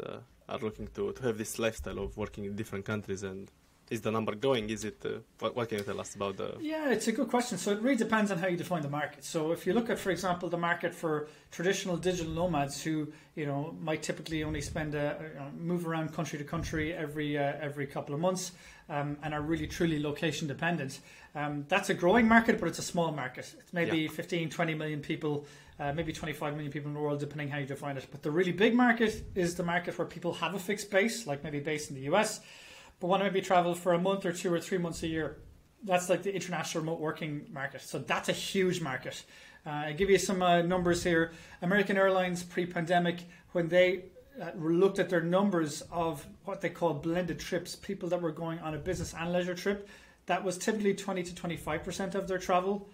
are 0.48 0.60
looking 0.60 0.88
to, 0.96 1.12
to 1.12 1.24
have 1.24 1.38
this 1.38 1.60
lifestyle 1.60 2.00
of 2.00 2.16
working 2.16 2.46
in 2.46 2.56
different 2.56 2.86
countries 2.86 3.24
and 3.24 3.52
is 3.94 4.02
the 4.02 4.12
number 4.12 4.34
going? 4.34 4.70
Is 4.70 4.84
it? 4.84 5.00
Uh, 5.06 5.20
what, 5.40 5.56
what, 5.56 5.70
can 5.70 5.78
you 5.78 5.84
tell 5.84 6.00
us 6.00 6.16
about 6.16 6.38
the? 6.38 6.58
Yeah, 6.60 6.90
it's 6.90 7.08
a 7.08 7.12
good 7.12 7.30
question. 7.30 7.58
So 7.58 7.72
it 7.72 7.82
really 7.82 7.96
depends 7.96 8.32
on 8.32 8.40
how 8.40 8.48
you 8.48 8.58
define 8.58 8.82
the 8.82 8.90
market. 8.90 9.24
So 9.24 9.52
if 9.52 9.68
you 9.68 9.74
look 9.74 9.90
at, 9.90 10.00
for 10.00 10.10
example, 10.10 10.50
the 10.50 10.58
market 10.58 10.94
for 10.96 11.28
traditional 11.52 11.96
digital 11.96 12.34
nomads 12.34 12.82
who 12.82 13.08
you 13.36 13.46
know 13.46 13.76
might 13.80 14.02
typically 14.02 14.44
only 14.44 14.62
spend 14.62 14.96
a, 14.96 15.16
move 15.58 15.88
around 15.88 16.14
country 16.14 16.40
to 16.40 16.46
country 16.46 16.94
every 16.94 17.38
uh, 17.38 17.54
every 17.62 17.86
couple 17.86 18.16
of 18.16 18.22
months 18.22 18.52
um, 18.90 19.18
and 19.24 19.34
are 19.34 19.42
really 19.42 19.68
truly 19.68 20.02
location 20.02 20.48
dependent. 20.48 21.00
Um, 21.36 21.66
that's 21.70 21.90
a 21.90 21.94
growing 21.94 22.28
market, 22.28 22.60
but 22.60 22.68
it's 22.68 22.80
a 22.80 22.90
small 22.94 23.12
market. 23.12 23.54
It's 23.60 23.74
maybe 23.74 24.00
yeah. 24.00 24.10
15, 24.10 24.50
20 24.50 24.74
million 24.74 25.00
people. 25.02 25.46
Uh, 25.80 25.92
maybe 25.92 26.14
25 26.14 26.54
million 26.54 26.72
people 26.72 26.88
in 26.88 26.94
the 26.94 27.00
world, 27.00 27.20
depending 27.20 27.50
how 27.50 27.58
you 27.58 27.66
define 27.66 27.98
it. 27.98 28.06
But 28.12 28.22
the 28.22 28.30
really 28.30 28.52
big 28.52 28.76
market 28.76 29.24
is 29.34 29.56
the 29.56 29.64
market 29.64 29.98
where 29.98 30.06
people 30.06 30.32
have 30.34 30.54
a 30.54 30.60
fixed 30.60 30.92
base, 30.92 31.26
like 31.26 31.44
maybe 31.44 31.60
based 31.60 31.90
in 31.90 31.96
the 31.96 32.04
US, 32.14 32.42
but 33.00 33.08
want 33.08 33.22
to 33.22 33.26
maybe 33.26 33.42
travel 33.42 33.76
for 33.76 33.94
a 33.94 34.00
month 34.00 34.26
or 34.26 34.34
two 34.34 34.54
or 34.54 34.60
three 34.60 34.78
months 34.78 35.04
a 35.04 35.08
year. 35.08 35.38
That's 35.84 36.10
like 36.10 36.24
the 36.24 36.34
international 36.34 36.84
remote 36.84 37.00
working 37.00 37.48
market. 37.52 37.82
So 37.82 38.00
that's 38.00 38.30
a 38.30 38.34
huge 38.34 38.82
market. 38.82 39.24
Uh, 39.66 39.70
I 39.70 39.92
give 39.94 40.10
you 40.10 40.18
some 40.18 40.42
uh, 40.42 40.62
numbers 40.62 41.04
here. 41.04 41.32
American 41.62 41.98
Airlines 41.98 42.44
pre-pandemic, 42.44 43.20
when 43.52 43.68
they 43.68 44.06
uh, 44.42 44.52
looked 44.56 45.00
at 45.00 45.10
their 45.10 45.22
numbers 45.22 45.84
of 45.92 46.26
what 46.46 46.62
they 46.62 46.70
call 46.70 46.94
blended 46.94 47.40
trips, 47.40 47.76
people 47.76 48.10
that 48.10 48.22
were 48.22 48.32
going 48.32 48.60
on 48.60 48.74
a 48.74 48.78
business 48.78 49.14
and 49.14 49.32
leisure 49.32 49.56
trip, 49.56 49.88
that 50.26 50.44
was 50.44 50.58
typically 50.58 50.94
20 50.94 51.24
to 51.24 51.36
25 51.36 51.84
percent 51.84 52.16
of 52.16 52.28
their 52.28 52.38
travel. 52.38 52.90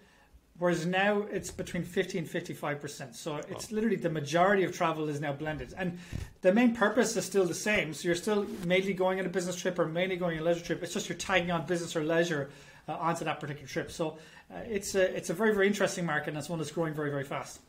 Whereas 0.60 0.84
now 0.84 1.22
it's 1.32 1.50
between 1.50 1.84
50 1.84 2.18
and 2.18 2.28
55%. 2.28 3.14
So 3.14 3.40
it's 3.48 3.72
literally 3.72 3.96
the 3.96 4.10
majority 4.10 4.62
of 4.62 4.76
travel 4.76 5.08
is 5.08 5.18
now 5.18 5.32
blended. 5.32 5.72
And 5.74 5.98
the 6.42 6.52
main 6.52 6.76
purpose 6.76 7.16
is 7.16 7.24
still 7.24 7.46
the 7.46 7.54
same. 7.54 7.94
So 7.94 8.08
you're 8.08 8.14
still 8.14 8.44
mainly 8.66 8.92
going 8.92 9.18
on 9.18 9.24
a 9.24 9.30
business 9.30 9.56
trip 9.56 9.78
or 9.78 9.86
mainly 9.86 10.16
going 10.16 10.36
on 10.36 10.42
a 10.42 10.44
leisure 10.44 10.62
trip. 10.62 10.82
It's 10.82 10.92
just 10.92 11.08
you're 11.08 11.16
tagging 11.16 11.50
on 11.50 11.64
business 11.64 11.96
or 11.96 12.04
leisure 12.04 12.50
uh, 12.86 12.92
onto 12.92 13.24
that 13.24 13.40
particular 13.40 13.66
trip. 13.66 13.90
So 13.90 14.18
uh, 14.52 14.58
it's, 14.68 14.94
a, 14.94 15.16
it's 15.16 15.30
a 15.30 15.32
very, 15.32 15.54
very 15.54 15.66
interesting 15.66 16.04
market 16.04 16.28
and 16.28 16.36
it's 16.36 16.50
one 16.50 16.58
that's 16.58 16.72
growing 16.72 16.92
very, 16.92 17.10
very 17.10 17.24
fast. 17.24 17.60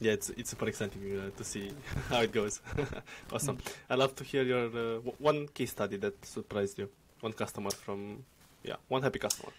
Yeah, 0.00 0.12
it's 0.12 0.30
it's 0.30 0.48
super 0.48 0.68
exciting 0.68 1.02
uh, 1.20 1.36
to 1.36 1.44
see 1.44 1.70
how 2.08 2.22
it 2.22 2.32
goes. 2.32 2.62
awesome. 3.32 3.58
Mm. 3.58 3.72
I'd 3.90 3.98
love 3.98 4.14
to 4.14 4.24
hear 4.24 4.42
your 4.44 4.66
uh, 4.68 5.00
one 5.18 5.48
case 5.48 5.72
study 5.72 5.98
that 5.98 6.24
surprised 6.24 6.78
you. 6.78 6.88
One 7.20 7.34
customer 7.34 7.70
from, 7.70 8.24
yeah, 8.62 8.76
one 8.86 9.02
happy 9.02 9.18
customer. 9.18 9.52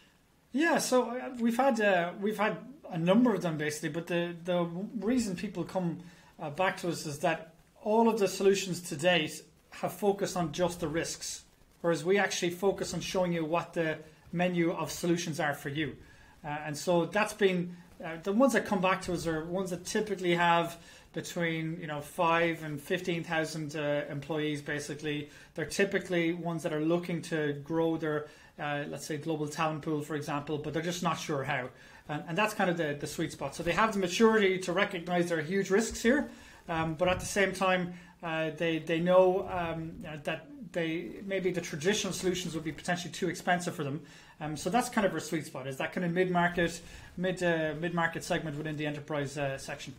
Yeah, 0.51 0.79
so 0.79 1.11
uh, 1.11 1.29
we've 1.39 1.57
had 1.57 1.79
uh, 1.79 2.13
we've 2.19 2.37
had 2.37 2.57
a 2.89 2.97
number 2.97 3.35
of 3.35 3.41
them 3.41 3.57
basically, 3.57 3.89
but 3.89 4.07
the 4.07 4.35
the 4.45 4.63
reason 4.99 5.35
people 5.35 5.63
come 5.63 5.99
uh, 6.39 6.49
back 6.49 6.77
to 6.77 6.89
us 6.89 7.05
is 7.05 7.19
that 7.19 7.53
all 7.81 8.09
of 8.09 8.19
the 8.19 8.27
solutions 8.27 8.81
to 8.89 8.95
date 8.95 9.43
have 9.69 9.93
focused 9.93 10.35
on 10.35 10.51
just 10.51 10.79
the 10.79 10.87
risks, 10.87 11.43
whereas 11.81 12.03
we 12.03 12.17
actually 12.17 12.49
focus 12.49 12.93
on 12.95 12.99
showing 12.99 13.31
you 13.31 13.45
what 13.45 13.73
the 13.73 13.99
menu 14.31 14.71
of 14.71 14.91
solutions 14.91 15.39
are 15.39 15.53
for 15.53 15.69
you, 15.69 15.95
uh, 16.43 16.47
and 16.65 16.75
so 16.75 17.05
that's 17.05 17.33
been 17.33 17.75
uh, 18.03 18.17
the 18.23 18.31
ones 18.31 18.53
that 18.53 18.65
come 18.65 18.81
back 18.81 19.03
to 19.03 19.13
us 19.13 19.27
are 19.27 19.45
ones 19.45 19.69
that 19.69 19.85
typically 19.85 20.33
have 20.33 20.77
between 21.13 21.79
you 21.79 21.87
know 21.87 22.01
five 22.01 22.63
and 22.63 22.81
fifteen 22.81 23.23
thousand 23.23 23.75
uh, 23.75 24.03
employees. 24.09 24.63
Basically, 24.63 25.29
they're 25.53 25.65
typically 25.65 26.33
ones 26.33 26.63
that 26.63 26.73
are 26.73 26.81
looking 26.81 27.21
to 27.23 27.53
grow 27.63 27.97
their 27.97 28.27
uh, 28.59 28.85
let's 28.89 29.05
say 29.05 29.17
global 29.17 29.47
talent 29.47 29.81
pool, 29.81 30.01
for 30.01 30.15
example, 30.15 30.57
but 30.57 30.73
they're 30.73 30.81
just 30.81 31.03
not 31.03 31.19
sure 31.19 31.43
how. 31.43 31.69
And, 32.07 32.23
and 32.27 32.37
that's 32.37 32.53
kind 32.53 32.69
of 32.69 32.77
the, 32.77 32.97
the 32.99 33.07
sweet 33.07 33.31
spot. 33.31 33.55
So 33.55 33.63
they 33.63 33.71
have 33.71 33.93
the 33.93 33.99
maturity 33.99 34.59
to 34.59 34.73
recognize 34.73 35.29
there 35.29 35.39
are 35.39 35.41
huge 35.41 35.69
risks 35.69 36.01
here, 36.01 36.29
um, 36.67 36.95
but 36.95 37.07
at 37.07 37.19
the 37.19 37.25
same 37.25 37.53
time, 37.53 37.93
uh, 38.21 38.51
they 38.57 38.79
they 38.79 38.99
know 38.99 39.47
um, 39.49 39.93
that 40.23 40.47
they 40.73 41.11
maybe 41.25 41.51
the 41.51 41.61
traditional 41.61 42.13
solutions 42.13 42.53
would 42.53 42.63
be 42.63 42.71
potentially 42.71 43.11
too 43.11 43.29
expensive 43.29 43.73
for 43.73 43.83
them. 43.83 44.01
Um, 44.41 44.55
so 44.57 44.69
that's 44.69 44.89
kind 44.89 45.05
of 45.05 45.13
our 45.13 45.19
sweet 45.19 45.45
spot. 45.45 45.67
Is 45.67 45.77
that 45.77 45.93
kind 45.93 46.05
of 46.05 46.11
mid 46.11 46.29
market, 46.31 46.81
mid 47.17 47.41
uh, 47.41 47.75
mid 47.79 47.93
market 47.93 48.23
segment 48.23 48.57
within 48.57 48.75
the 48.77 48.85
enterprise 48.85 49.37
uh, 49.37 49.57
section. 49.57 49.93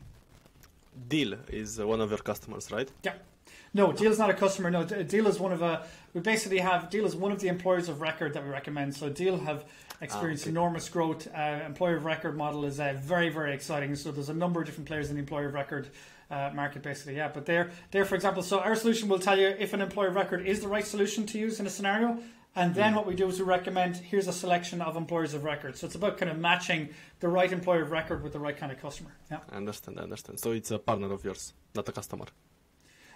Deel 1.08 1.34
is 1.48 1.78
one 1.78 2.00
of 2.00 2.10
your 2.10 2.18
customers, 2.18 2.70
right? 2.70 2.88
Yeah. 3.02 3.14
No, 3.72 3.92
Deel 3.92 4.10
is 4.10 4.18
not 4.18 4.30
a 4.30 4.34
customer. 4.34 4.70
No, 4.70 4.84
Deel 4.84 5.26
is 5.26 5.38
one 5.38 5.52
of 5.52 5.62
a. 5.62 5.86
We 6.12 6.20
basically 6.20 6.58
have 6.58 6.90
Deel 6.90 7.06
is 7.06 7.14
one 7.14 7.32
of 7.32 7.40
the 7.40 7.48
employers 7.48 7.88
of 7.88 8.00
record 8.00 8.34
that 8.34 8.44
we 8.44 8.50
recommend. 8.50 8.96
So 8.96 9.08
Deel 9.08 9.38
have 9.38 9.64
experienced 10.00 10.46
ah, 10.46 10.50
enormous 10.50 10.88
growth. 10.88 11.28
Uh, 11.32 11.60
employer 11.64 11.96
of 11.96 12.04
record 12.04 12.36
model 12.36 12.64
is 12.64 12.80
uh, 12.80 12.94
very 12.98 13.28
very 13.28 13.54
exciting. 13.54 13.94
So 13.94 14.10
there's 14.10 14.28
a 14.28 14.34
number 14.34 14.60
of 14.60 14.66
different 14.66 14.88
players 14.88 15.08
in 15.08 15.16
the 15.16 15.20
employer 15.20 15.46
of 15.46 15.54
record 15.54 15.88
uh, 16.30 16.50
market, 16.54 16.82
basically. 16.82 17.16
Yeah, 17.16 17.28
but 17.32 17.46
there, 17.46 17.70
there, 17.90 18.04
for 18.04 18.14
example, 18.14 18.42
so 18.42 18.60
our 18.60 18.74
solution 18.74 19.08
will 19.08 19.18
tell 19.18 19.38
you 19.38 19.48
if 19.48 19.72
an 19.72 19.80
employer 19.80 20.08
of 20.08 20.14
record 20.14 20.46
is 20.46 20.60
the 20.60 20.68
right 20.68 20.86
solution 20.86 21.26
to 21.26 21.38
use 21.38 21.60
in 21.60 21.66
a 21.66 21.70
scenario. 21.70 22.18
And 22.56 22.74
then 22.74 22.92
mm. 22.92 22.96
what 22.96 23.06
we 23.06 23.14
do 23.14 23.28
is 23.28 23.38
we 23.38 23.44
recommend 23.44 23.96
here's 23.96 24.26
a 24.26 24.32
selection 24.32 24.82
of 24.82 24.96
employers 24.96 25.34
of 25.34 25.44
record. 25.44 25.76
So 25.76 25.86
it's 25.86 25.94
about 25.94 26.18
kind 26.18 26.30
of 26.30 26.38
matching 26.38 26.88
the 27.20 27.28
right 27.28 27.50
employer 27.52 27.82
of 27.82 27.92
record 27.92 28.24
with 28.24 28.32
the 28.32 28.40
right 28.40 28.56
kind 28.56 28.72
of 28.72 28.80
customer. 28.80 29.10
Yeah. 29.30 29.38
I 29.52 29.56
understand, 29.56 30.00
I 30.00 30.02
understand. 30.02 30.40
So 30.40 30.50
it's 30.50 30.72
a 30.72 30.78
partner 30.78 31.12
of 31.12 31.24
yours, 31.24 31.52
not 31.76 31.88
a 31.88 31.92
customer. 31.92 32.26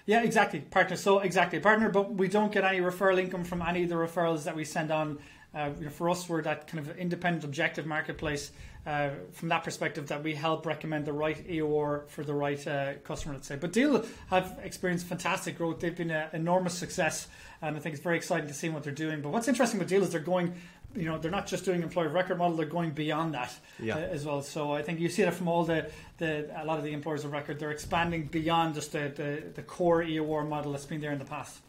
Yeah, 0.06 0.23
exactly. 0.23 0.61
Partner. 0.61 0.96
So 0.96 1.20
exactly 1.20 1.61
partner, 1.61 1.88
but 1.88 2.14
we 2.14 2.28
don't 2.28 2.52
get 2.52 2.64
any 2.64 2.80
referral 2.80 3.18
income 3.18 3.44
from 3.44 3.62
any 3.62 3.84
of 3.84 3.88
the 3.88 3.94
referrals 3.94 4.44
that 4.44 4.54
we 4.54 4.64
send 4.64 4.90
on. 4.90 5.18
Uh, 5.54 5.70
you 5.78 5.84
know, 5.84 5.90
for 5.90 6.11
us, 6.11 6.28
we're 6.28 6.42
that 6.42 6.66
kind 6.66 6.87
of 6.87 6.96
independent, 6.99 7.44
objective 7.44 7.87
marketplace. 7.87 8.50
Uh, 8.87 9.11
from 9.32 9.49
that 9.49 9.64
perspective, 9.64 10.08
that 10.08 10.23
we 10.23 10.34
help 10.34 10.66
recommend 10.66 11.06
the 11.06 11.12
right 11.12 11.49
EOR 11.49 12.06
for 12.08 12.23
the 12.23 12.34
right 12.34 12.66
uh, 12.66 12.94
customer, 13.04 13.32
let's 13.32 13.49
say. 13.49 13.56
But 13.56 13.73
Deel 13.73 14.04
have 14.28 14.58
experienced 14.62 15.06
fantastic 15.06 15.56
growth. 15.56 15.80
They've 15.80 15.96
been 15.96 16.11
an 16.11 16.28
enormous 16.34 16.75
success, 16.75 17.28
and 17.62 17.76
I 17.76 17.80
think 17.80 17.94
it's 17.94 18.02
very 18.02 18.16
exciting 18.16 18.49
to 18.49 18.52
see 18.52 18.68
what 18.68 18.82
they're 18.82 18.92
doing. 18.92 19.23
But 19.23 19.30
what's 19.30 19.49
interesting 19.49 19.78
with 19.78 19.88
Deel 19.88 20.02
is 20.02 20.11
they're 20.11 20.20
going 20.20 20.52
you 20.94 21.04
know 21.04 21.18
they're 21.18 21.30
not 21.30 21.46
just 21.46 21.64
doing 21.64 21.82
employer 21.82 22.08
record 22.08 22.38
model; 22.38 22.56
they're 22.56 22.66
going 22.66 22.90
beyond 22.90 23.34
that 23.34 23.52
yeah. 23.80 23.96
uh, 23.96 23.98
as 23.98 24.24
well. 24.24 24.42
So 24.42 24.72
I 24.72 24.82
think 24.82 25.00
you 25.00 25.08
see 25.08 25.22
that 25.22 25.34
from 25.34 25.48
all 25.48 25.64
the, 25.64 25.90
the 26.18 26.50
a 26.60 26.64
lot 26.64 26.78
of 26.78 26.84
the 26.84 26.92
employers 26.92 27.24
of 27.24 27.32
record, 27.32 27.58
they're 27.58 27.70
expanding 27.70 28.26
beyond 28.26 28.74
just 28.74 28.92
the, 28.92 29.12
the, 29.14 29.42
the 29.54 29.62
core 29.62 30.02
EOR 30.02 30.48
model 30.48 30.72
that's 30.72 30.86
been 30.86 31.00
there 31.00 31.12
in 31.12 31.18
the 31.18 31.24
past. 31.24 31.60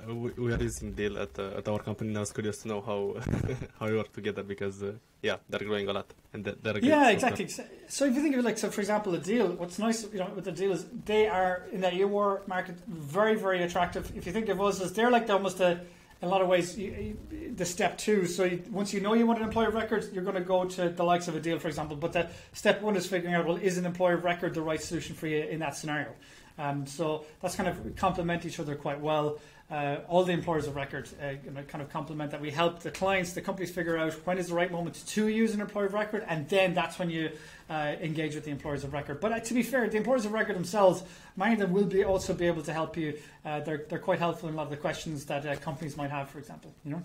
Uh, 0.00 0.14
we, 0.14 0.30
we, 0.30 0.52
are 0.52 0.58
using 0.58 0.92
Deel 0.92 1.18
at, 1.18 1.36
uh, 1.38 1.58
at 1.58 1.66
our 1.68 1.80
company. 1.80 2.14
I 2.16 2.20
was 2.20 2.32
curious 2.32 2.58
to 2.62 2.68
know 2.68 2.80
how 2.80 3.16
how 3.80 3.86
you 3.86 3.96
work 3.96 4.12
together 4.12 4.42
because 4.42 4.82
uh, 4.82 4.92
yeah, 5.22 5.36
they're 5.48 5.66
growing 5.66 5.88
a 5.88 5.92
lot 5.92 6.12
and 6.32 6.44
they're, 6.44 6.54
they're 6.62 6.78
yeah, 6.78 7.10
exactly. 7.10 7.48
So 7.88 8.04
if 8.04 8.14
you 8.14 8.22
think 8.22 8.34
of 8.34 8.40
it 8.40 8.44
like 8.44 8.58
so, 8.58 8.70
for 8.70 8.80
example, 8.80 9.12
the 9.12 9.18
Deel. 9.18 9.48
What's 9.52 9.78
nice, 9.78 10.06
you 10.12 10.20
know, 10.20 10.30
with 10.34 10.44
the 10.44 10.52
Deel 10.52 10.72
is 10.72 10.86
they 11.04 11.26
are 11.26 11.64
in 11.72 11.80
that 11.80 11.94
EOR 11.94 12.46
market 12.46 12.76
very 12.86 13.34
very 13.34 13.62
attractive. 13.62 14.12
If 14.16 14.26
you 14.26 14.32
think 14.32 14.48
of 14.48 14.60
us 14.60 14.80
as 14.80 14.92
they're 14.92 15.10
like 15.10 15.28
almost 15.28 15.58
a 15.60 15.80
in 16.20 16.28
a 16.28 16.30
lot 16.30 16.42
of 16.42 16.48
ways, 16.48 16.76
you, 16.76 17.16
you, 17.30 17.54
the 17.54 17.64
step 17.64 17.96
two. 17.96 18.26
So 18.26 18.44
you, 18.44 18.62
once 18.70 18.92
you 18.92 19.00
know 19.00 19.14
you 19.14 19.26
want 19.26 19.38
an 19.38 19.44
employer 19.44 19.68
of 19.68 19.74
record, 19.74 20.08
you're 20.12 20.24
going 20.24 20.36
to 20.36 20.42
go 20.42 20.64
to 20.64 20.88
the 20.88 21.04
likes 21.04 21.28
of 21.28 21.36
a 21.36 21.40
Deel, 21.40 21.58
for 21.58 21.68
example. 21.68 21.96
But 21.96 22.12
the 22.12 22.28
step 22.52 22.82
one 22.82 22.96
is 22.96 23.06
figuring 23.06 23.34
out, 23.34 23.46
well, 23.46 23.56
is 23.56 23.78
an 23.78 23.86
employer 23.86 24.14
of 24.14 24.24
record 24.24 24.54
the 24.54 24.62
right 24.62 24.82
solution 24.82 25.14
for 25.14 25.28
you 25.28 25.44
in 25.44 25.60
that 25.60 25.76
scenario? 25.76 26.08
Um, 26.58 26.86
so 26.86 27.24
that's 27.40 27.54
kind 27.54 27.68
of 27.68 27.96
complement 27.96 28.44
each 28.44 28.58
other 28.60 28.74
quite 28.74 29.00
well 29.00 29.38
uh, 29.70 29.98
all 30.08 30.24
the 30.24 30.32
employers 30.32 30.66
of 30.66 30.76
record 30.76 31.08
uh, 31.20 31.34
kind 31.68 31.82
of 31.82 31.90
complement 31.90 32.30
that. 32.30 32.40
We 32.40 32.50
help 32.50 32.80
the 32.80 32.90
clients, 32.90 33.32
the 33.32 33.42
companies 33.42 33.70
figure 33.70 33.98
out 33.98 34.12
when 34.24 34.38
is 34.38 34.48
the 34.48 34.54
right 34.54 34.72
moment 34.72 35.06
to 35.08 35.28
use 35.28 35.54
an 35.54 35.60
employer 35.60 35.86
of 35.86 35.94
record, 35.94 36.24
and 36.26 36.48
then 36.48 36.72
that's 36.72 36.98
when 36.98 37.10
you 37.10 37.30
uh, 37.68 37.94
engage 38.00 38.34
with 38.34 38.44
the 38.44 38.50
employers 38.50 38.84
of 38.84 38.94
record. 38.94 39.20
But 39.20 39.32
uh, 39.32 39.40
to 39.40 39.54
be 39.54 39.62
fair, 39.62 39.86
the 39.88 39.98
employers 39.98 40.24
of 40.24 40.32
record 40.32 40.56
themselves, 40.56 41.02
many 41.36 41.54
of 41.54 41.58
them 41.58 41.72
will 41.72 41.84
be 41.84 42.02
also 42.04 42.32
be 42.32 42.46
able 42.46 42.62
to 42.62 42.72
help 42.72 42.96
you. 42.96 43.18
Uh, 43.44 43.60
they're, 43.60 43.84
they're 43.88 43.98
quite 43.98 44.18
helpful 44.18 44.48
in 44.48 44.54
a 44.54 44.56
lot 44.56 44.64
of 44.64 44.70
the 44.70 44.76
questions 44.76 45.26
that 45.26 45.44
uh, 45.46 45.56
companies 45.56 45.96
might 45.96 46.10
have, 46.10 46.30
for 46.30 46.38
example. 46.38 46.72
You 46.84 46.92
know. 46.92 47.02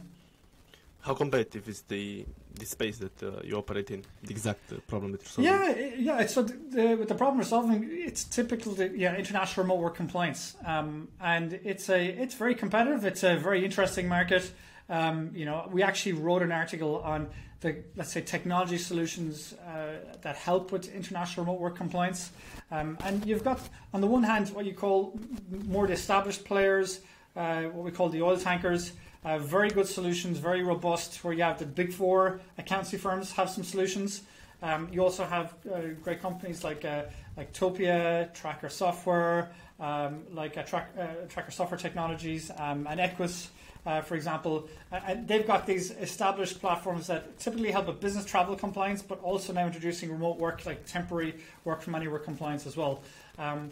How 1.03 1.13
competitive 1.13 1.67
is 1.67 1.81
the 1.81 2.25
the 2.55 2.65
space 2.65 2.97
that 2.99 3.23
uh, 3.23 3.41
you 3.43 3.57
operate 3.57 3.91
in? 3.91 4.03
The 4.23 4.31
exact 4.31 4.71
uh, 4.71 4.77
problem 4.87 5.11
that 5.11 5.21
you're 5.21 5.45
solving? 5.45 5.95
Yeah, 5.97 6.19
yeah. 6.19 6.27
So 6.27 6.43
the, 6.43 6.53
the, 6.53 7.05
the 7.05 7.15
problem 7.15 7.39
we're 7.39 7.43
solving, 7.45 7.89
it's 7.91 8.23
typical, 8.23 8.75
to, 8.75 8.95
yeah, 8.95 9.15
international 9.15 9.63
remote 9.63 9.79
work 9.79 9.95
compliance, 9.95 10.55
um, 10.65 11.09
and 11.19 11.59
it's 11.63 11.89
a 11.89 12.05
it's 12.05 12.35
very 12.35 12.55
competitive. 12.55 13.05
It's 13.05 13.23
a 13.23 13.35
very 13.35 13.65
interesting 13.65 14.07
market. 14.07 14.49
Um, 14.87 15.31
you 15.33 15.45
know, 15.45 15.67
we 15.71 15.83
actually 15.83 16.13
wrote 16.13 16.41
an 16.41 16.51
article 16.51 17.01
on 17.03 17.27
the 17.59 17.83
let's 17.97 18.13
say 18.13 18.21
technology 18.21 18.77
solutions 18.77 19.55
uh, 19.67 19.95
that 20.21 20.35
help 20.37 20.71
with 20.71 20.93
international 20.93 21.45
remote 21.45 21.59
work 21.59 21.75
compliance, 21.75 22.31
um, 22.71 22.97
and 23.03 23.25
you've 23.25 23.43
got 23.43 23.59
on 23.93 23.99
the 23.99 24.07
one 24.07 24.23
hand 24.23 24.49
what 24.49 24.65
you 24.65 24.73
call 24.73 25.19
more 25.67 25.85
the 25.85 25.93
established 25.93 26.45
players, 26.45 27.01
uh, 27.35 27.63
what 27.63 27.83
we 27.83 27.91
call 27.91 28.07
the 28.07 28.21
oil 28.21 28.37
tankers. 28.37 28.93
Uh, 29.25 29.39
very 29.39 29.69
good 29.69 29.87
solutions, 29.87 30.37
very 30.37 30.63
robust. 30.63 31.23
Where 31.23 31.33
you 31.33 31.43
have 31.43 31.59
the 31.59 31.65
big 31.65 31.93
four 31.93 32.41
accountancy 32.57 32.97
firms 32.97 33.31
have 33.33 33.49
some 33.49 33.63
solutions. 33.63 34.23
Um, 34.61 34.87
you 34.91 35.03
also 35.03 35.23
have 35.25 35.53
uh, 35.71 35.81
great 36.03 36.21
companies 36.21 36.63
like 36.63 36.85
uh, 36.85 37.03
like 37.37 37.53
Topia, 37.53 38.33
Tracker 38.33 38.69
Software, 38.69 39.51
um, 39.79 40.23
like 40.33 40.57
uh, 40.57 40.63
Track, 40.63 40.89
uh, 40.99 41.27
Tracker 41.29 41.51
Software 41.51 41.77
Technologies, 41.77 42.51
um, 42.57 42.87
and 42.89 42.99
Equus, 42.99 43.49
uh, 43.85 44.01
for 44.01 44.15
example. 44.15 44.67
and 44.91 45.27
they've 45.27 45.47
got 45.47 45.65
these 45.65 45.91
established 45.91 46.59
platforms 46.59 47.07
that 47.07 47.37
typically 47.39 47.71
help 47.71 47.87
with 47.87 47.99
business 47.99 48.25
travel 48.25 48.55
compliance, 48.55 49.01
but 49.01 49.21
also 49.21 49.51
now 49.51 49.65
introducing 49.65 50.11
remote 50.11 50.37
work, 50.37 50.65
like 50.65 50.85
temporary 50.85 51.35
work 51.65 51.81
from 51.81 51.95
anywhere 51.95 52.19
compliance 52.19 52.65
as 52.65 52.77
well. 52.77 53.03
Um, 53.37 53.71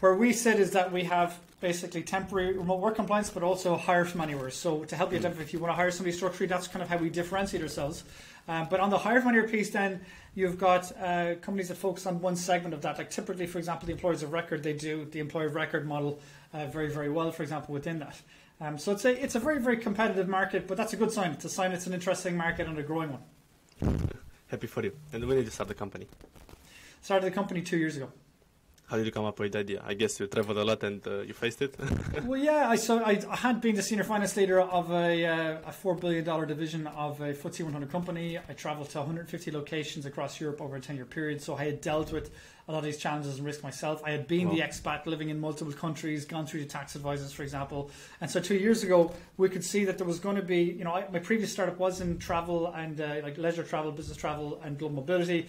where 0.00 0.14
we 0.14 0.32
sit 0.32 0.58
is 0.58 0.70
that 0.72 0.90
we 0.90 1.04
have 1.04 1.38
basically 1.60 2.02
temporary 2.02 2.56
remote 2.56 2.80
work 2.80 2.96
compliance, 2.96 3.30
but 3.30 3.42
also 3.42 3.76
hire 3.76 4.04
from 4.04 4.22
anywhere. 4.22 4.50
So 4.50 4.84
to 4.84 4.96
help 4.96 5.12
you 5.12 5.18
identify 5.18 5.42
if 5.42 5.52
you 5.52 5.58
want 5.58 5.70
to 5.70 5.76
hire 5.76 5.90
somebody 5.90 6.16
structurally, 6.16 6.48
that's 6.48 6.66
kind 6.66 6.82
of 6.82 6.88
how 6.88 6.96
we 6.96 7.10
differentiate 7.10 7.62
ourselves. 7.62 8.04
Um, 8.48 8.66
but 8.70 8.80
on 8.80 8.90
the 8.90 8.98
hire 8.98 9.20
from 9.20 9.30
anywhere 9.30 9.48
piece, 9.48 9.70
then 9.70 10.00
you've 10.34 10.58
got 10.58 10.90
uh, 10.98 11.34
companies 11.36 11.68
that 11.68 11.76
focus 11.76 12.06
on 12.06 12.20
one 12.20 12.34
segment 12.34 12.74
of 12.74 12.82
that. 12.82 12.98
Like 12.98 13.10
typically, 13.10 13.46
for 13.46 13.58
example, 13.58 13.86
the 13.86 13.92
employers 13.92 14.22
of 14.22 14.32
record, 14.32 14.62
they 14.62 14.72
do 14.72 15.04
the 15.04 15.20
employer 15.20 15.46
of 15.46 15.54
record 15.54 15.86
model 15.86 16.20
uh, 16.52 16.66
very, 16.66 16.88
very 16.88 17.10
well. 17.10 17.30
For 17.30 17.42
example, 17.42 17.74
within 17.74 17.98
that. 18.00 18.20
Um, 18.62 18.76
so 18.76 18.92
it's 18.92 19.04
a 19.06 19.22
it's 19.22 19.34
a 19.36 19.40
very 19.40 19.58
very 19.58 19.78
competitive 19.78 20.28
market, 20.28 20.66
but 20.66 20.76
that's 20.76 20.92
a 20.92 20.96
good 20.96 21.10
sign. 21.10 21.30
It's 21.30 21.46
a 21.46 21.48
sign 21.48 21.72
it's 21.72 21.86
an 21.86 21.94
interesting 21.94 22.36
market 22.36 22.66
and 22.66 22.78
a 22.78 22.82
growing 22.82 23.10
one. 23.10 24.10
Happy 24.48 24.66
for 24.66 24.82
you. 24.82 24.92
And 25.12 25.24
when 25.26 25.36
did 25.36 25.46
you 25.46 25.50
start 25.50 25.68
the 25.68 25.74
company? 25.74 26.08
Started 27.00 27.24
the 27.24 27.34
company 27.34 27.62
two 27.62 27.78
years 27.78 27.96
ago. 27.96 28.10
How 28.90 28.96
did 28.96 29.06
you 29.06 29.12
come 29.12 29.24
up 29.24 29.38
with 29.38 29.52
the 29.52 29.60
idea? 29.60 29.80
I 29.86 29.94
guess 29.94 30.18
you 30.18 30.26
traveled 30.26 30.58
a 30.58 30.64
lot 30.64 30.82
and 30.82 31.06
uh, 31.06 31.20
you 31.20 31.32
faced 31.32 31.62
it. 31.62 31.76
well, 32.24 32.40
yeah, 32.40 32.68
I 32.68 32.74
so 32.74 32.98
I, 32.98 33.22
I, 33.30 33.36
had 33.36 33.60
been 33.60 33.76
the 33.76 33.84
senior 33.84 34.02
finance 34.02 34.36
leader 34.36 34.60
of 34.60 34.90
a, 34.90 35.26
uh, 35.26 35.58
a 35.64 35.70
four 35.70 35.94
billion 35.94 36.24
dollar 36.24 36.44
division 36.44 36.88
of 36.88 37.20
a 37.20 37.32
FTSE 37.32 37.62
100 37.62 37.88
company. 37.88 38.36
I 38.36 38.52
travelled 38.52 38.90
to 38.90 38.98
150 38.98 39.52
locations 39.52 40.06
across 40.06 40.40
Europe 40.40 40.60
over 40.60 40.74
a 40.74 40.80
10 40.80 40.96
year 40.96 41.04
period, 41.04 41.40
so 41.40 41.54
I 41.54 41.66
had 41.66 41.80
dealt 41.80 42.12
with 42.12 42.32
a 42.66 42.72
lot 42.72 42.78
of 42.78 42.84
these 42.84 42.96
challenges 42.96 43.36
and 43.36 43.46
risk 43.46 43.62
myself. 43.62 44.02
I 44.04 44.10
had 44.10 44.26
been 44.26 44.48
the 44.48 44.58
expat 44.60 45.06
living 45.06 45.28
in 45.28 45.38
multiple 45.38 45.72
countries, 45.72 46.24
gone 46.24 46.46
through 46.46 46.60
the 46.60 46.66
tax 46.66 46.96
advisors, 46.96 47.32
for 47.32 47.44
example. 47.44 47.92
And 48.20 48.28
so 48.28 48.40
two 48.40 48.56
years 48.56 48.82
ago, 48.82 49.14
we 49.36 49.48
could 49.48 49.64
see 49.64 49.84
that 49.84 49.98
there 49.98 50.06
was 50.06 50.18
going 50.18 50.36
to 50.36 50.42
be, 50.42 50.62
you 50.62 50.82
know, 50.82 50.94
I, 50.94 51.06
my 51.12 51.20
previous 51.20 51.52
startup 51.52 51.78
was 51.78 52.00
in 52.00 52.18
travel 52.18 52.66
and 52.66 53.00
uh, 53.00 53.20
like 53.22 53.38
leisure 53.38 53.62
travel, 53.62 53.92
business 53.92 54.16
travel, 54.16 54.60
and 54.64 54.76
global 54.76 54.96
mobility. 54.96 55.46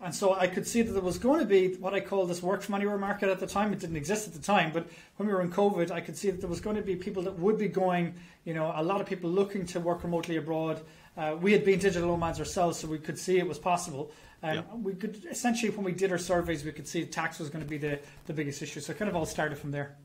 And 0.00 0.14
so 0.14 0.34
I 0.34 0.46
could 0.46 0.66
see 0.66 0.82
that 0.82 0.92
there 0.92 1.02
was 1.02 1.18
going 1.18 1.40
to 1.40 1.46
be 1.46 1.74
what 1.76 1.94
I 1.94 2.00
call 2.00 2.26
this 2.26 2.42
work 2.42 2.62
from 2.62 2.74
anywhere 2.74 2.98
market 2.98 3.30
at 3.30 3.40
the 3.40 3.46
time. 3.46 3.72
It 3.72 3.80
didn't 3.80 3.96
exist 3.96 4.26
at 4.26 4.34
the 4.34 4.40
time, 4.40 4.70
but 4.72 4.86
when 5.16 5.28
we 5.28 5.34
were 5.34 5.40
in 5.40 5.50
COVID, 5.50 5.90
I 5.90 6.00
could 6.00 6.16
see 6.16 6.30
that 6.30 6.40
there 6.40 6.50
was 6.50 6.60
going 6.60 6.76
to 6.76 6.82
be 6.82 6.94
people 6.94 7.22
that 7.22 7.38
would 7.38 7.56
be 7.56 7.68
going, 7.68 8.14
you 8.44 8.54
know, 8.54 8.72
a 8.76 8.82
lot 8.82 9.00
of 9.00 9.06
people 9.06 9.30
looking 9.30 9.64
to 9.66 9.80
work 9.80 10.02
remotely 10.04 10.36
abroad. 10.36 10.80
Uh, 11.16 11.36
we 11.40 11.52
had 11.52 11.64
been 11.64 11.78
digital 11.78 12.08
nomads 12.08 12.38
ourselves, 12.38 12.78
so 12.78 12.88
we 12.88 12.98
could 12.98 13.18
see 13.18 13.38
it 13.38 13.48
was 13.48 13.58
possible. 13.58 14.10
Um, 14.42 14.56
yeah. 14.56 14.62
We 14.74 14.94
could 14.94 15.24
essentially, 15.30 15.70
when 15.70 15.84
we 15.84 15.92
did 15.92 16.12
our 16.12 16.18
surveys, 16.18 16.64
we 16.64 16.72
could 16.72 16.86
see 16.86 17.06
tax 17.06 17.38
was 17.38 17.48
going 17.48 17.64
to 17.64 17.70
be 17.70 17.78
the, 17.78 17.98
the 18.26 18.34
biggest 18.34 18.60
issue. 18.60 18.80
So 18.80 18.92
it 18.92 18.98
kind 18.98 19.08
of 19.08 19.16
all 19.16 19.26
started 19.26 19.56
from 19.56 19.70
there. 19.70 19.96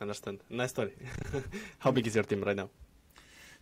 Understand. 0.00 0.40
Nice 0.50 0.70
story. 0.70 0.92
How 1.78 1.90
big 1.90 2.06
is 2.06 2.14
your 2.14 2.24
team 2.24 2.42
right 2.42 2.54
now? 2.54 2.68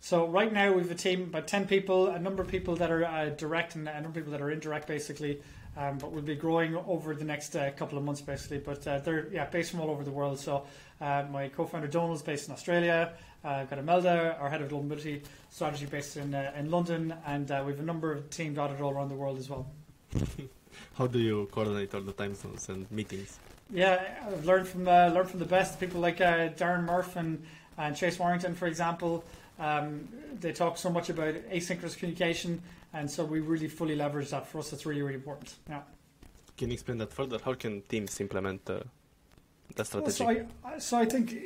So 0.05 0.27
right 0.27 0.53
now 0.53 0.71
we 0.71 0.83
have 0.83 0.91
a 0.91 0.93
team 0.93 1.23
about 1.23 1.47
ten 1.47 1.65
people, 1.65 2.09
a 2.09 2.19
number 2.19 2.43
of 2.43 2.47
people 2.47 2.75
that 2.75 2.91
are 2.91 3.03
uh, 3.03 3.29
direct 3.29 3.73
and 3.73 3.89
a 3.89 3.93
number 3.93 4.09
of 4.09 4.13
people 4.13 4.31
that 4.33 4.41
are 4.41 4.51
indirect, 4.51 4.85
basically. 4.85 5.41
Um, 5.75 5.97
but 5.97 6.11
we'll 6.11 6.21
be 6.21 6.35
growing 6.35 6.75
over 6.75 7.15
the 7.15 7.25
next 7.25 7.55
uh, 7.55 7.71
couple 7.71 7.97
of 7.97 8.03
months, 8.03 8.21
basically. 8.21 8.59
But 8.59 8.85
uh, 8.85 8.99
they're 8.99 9.27
yeah 9.31 9.45
based 9.45 9.71
from 9.71 9.81
all 9.81 9.89
over 9.89 10.03
the 10.03 10.11
world. 10.11 10.39
So 10.39 10.67
uh, 11.01 11.23
my 11.31 11.47
co-founder 11.47 11.87
Donald's 11.87 12.21
based 12.21 12.47
in 12.47 12.53
Australia. 12.53 13.13
Uh, 13.43 13.47
I've 13.47 13.69
got 13.71 13.79
Imelda, 13.79 14.37
our 14.39 14.47
head 14.47 14.61
of 14.61 14.69
global 14.69 14.83
mobility 14.83 15.23
strategy, 15.49 15.87
based 15.87 16.17
in 16.17 16.35
uh, 16.35 16.51
in 16.55 16.69
London, 16.69 17.11
and 17.25 17.49
we 17.49 17.71
have 17.71 17.79
a 17.79 17.89
number 17.91 18.11
of 18.11 18.29
teams 18.29 18.57
dotted 18.57 18.81
all 18.81 18.91
around 18.91 19.09
the 19.09 19.15
world 19.15 19.39
as 19.39 19.49
well. 19.49 19.65
How 20.99 21.07
do 21.07 21.17
you 21.17 21.49
coordinate 21.51 21.95
all 21.95 22.01
the 22.01 22.13
time 22.13 22.35
zones 22.35 22.69
and 22.69 22.85
meetings? 22.91 23.39
Yeah, 23.71 24.03
I've 24.27 24.45
learned 24.45 24.67
from 24.67 24.83
learned 24.83 25.31
from 25.31 25.39
the 25.39 25.45
best 25.45 25.79
people 25.79 25.99
like 25.99 26.19
Darren 26.19 26.83
Murph 26.83 27.15
and, 27.15 27.43
and 27.75 27.95
Chase 27.95 28.19
Warrington, 28.19 28.53
for 28.53 28.67
example. 28.67 29.23
Um, 29.59 30.09
they 30.39 30.51
talk 30.51 30.77
so 30.77 30.89
much 30.89 31.09
about 31.09 31.35
asynchronous 31.49 31.97
communication, 31.97 32.61
and 32.93 33.09
so 33.09 33.23
we 33.23 33.39
really 33.39 33.67
fully 33.67 33.95
leverage 33.95 34.29
that. 34.31 34.47
For 34.47 34.59
us, 34.59 34.71
that's 34.71 34.85
really, 34.85 35.01
really 35.01 35.15
important. 35.15 35.55
Yeah. 35.69 35.81
Can 36.57 36.69
you 36.69 36.73
explain 36.73 36.97
that 36.99 37.13
further? 37.13 37.39
How 37.43 37.53
can 37.53 37.81
teams 37.83 38.19
implement 38.19 38.69
uh, 38.69 38.81
that 39.75 39.87
strategy? 39.87 40.23
Well, 40.23 40.35
so, 40.35 40.67
I, 40.67 40.77
so 40.79 40.97
I 40.97 41.05
think 41.05 41.37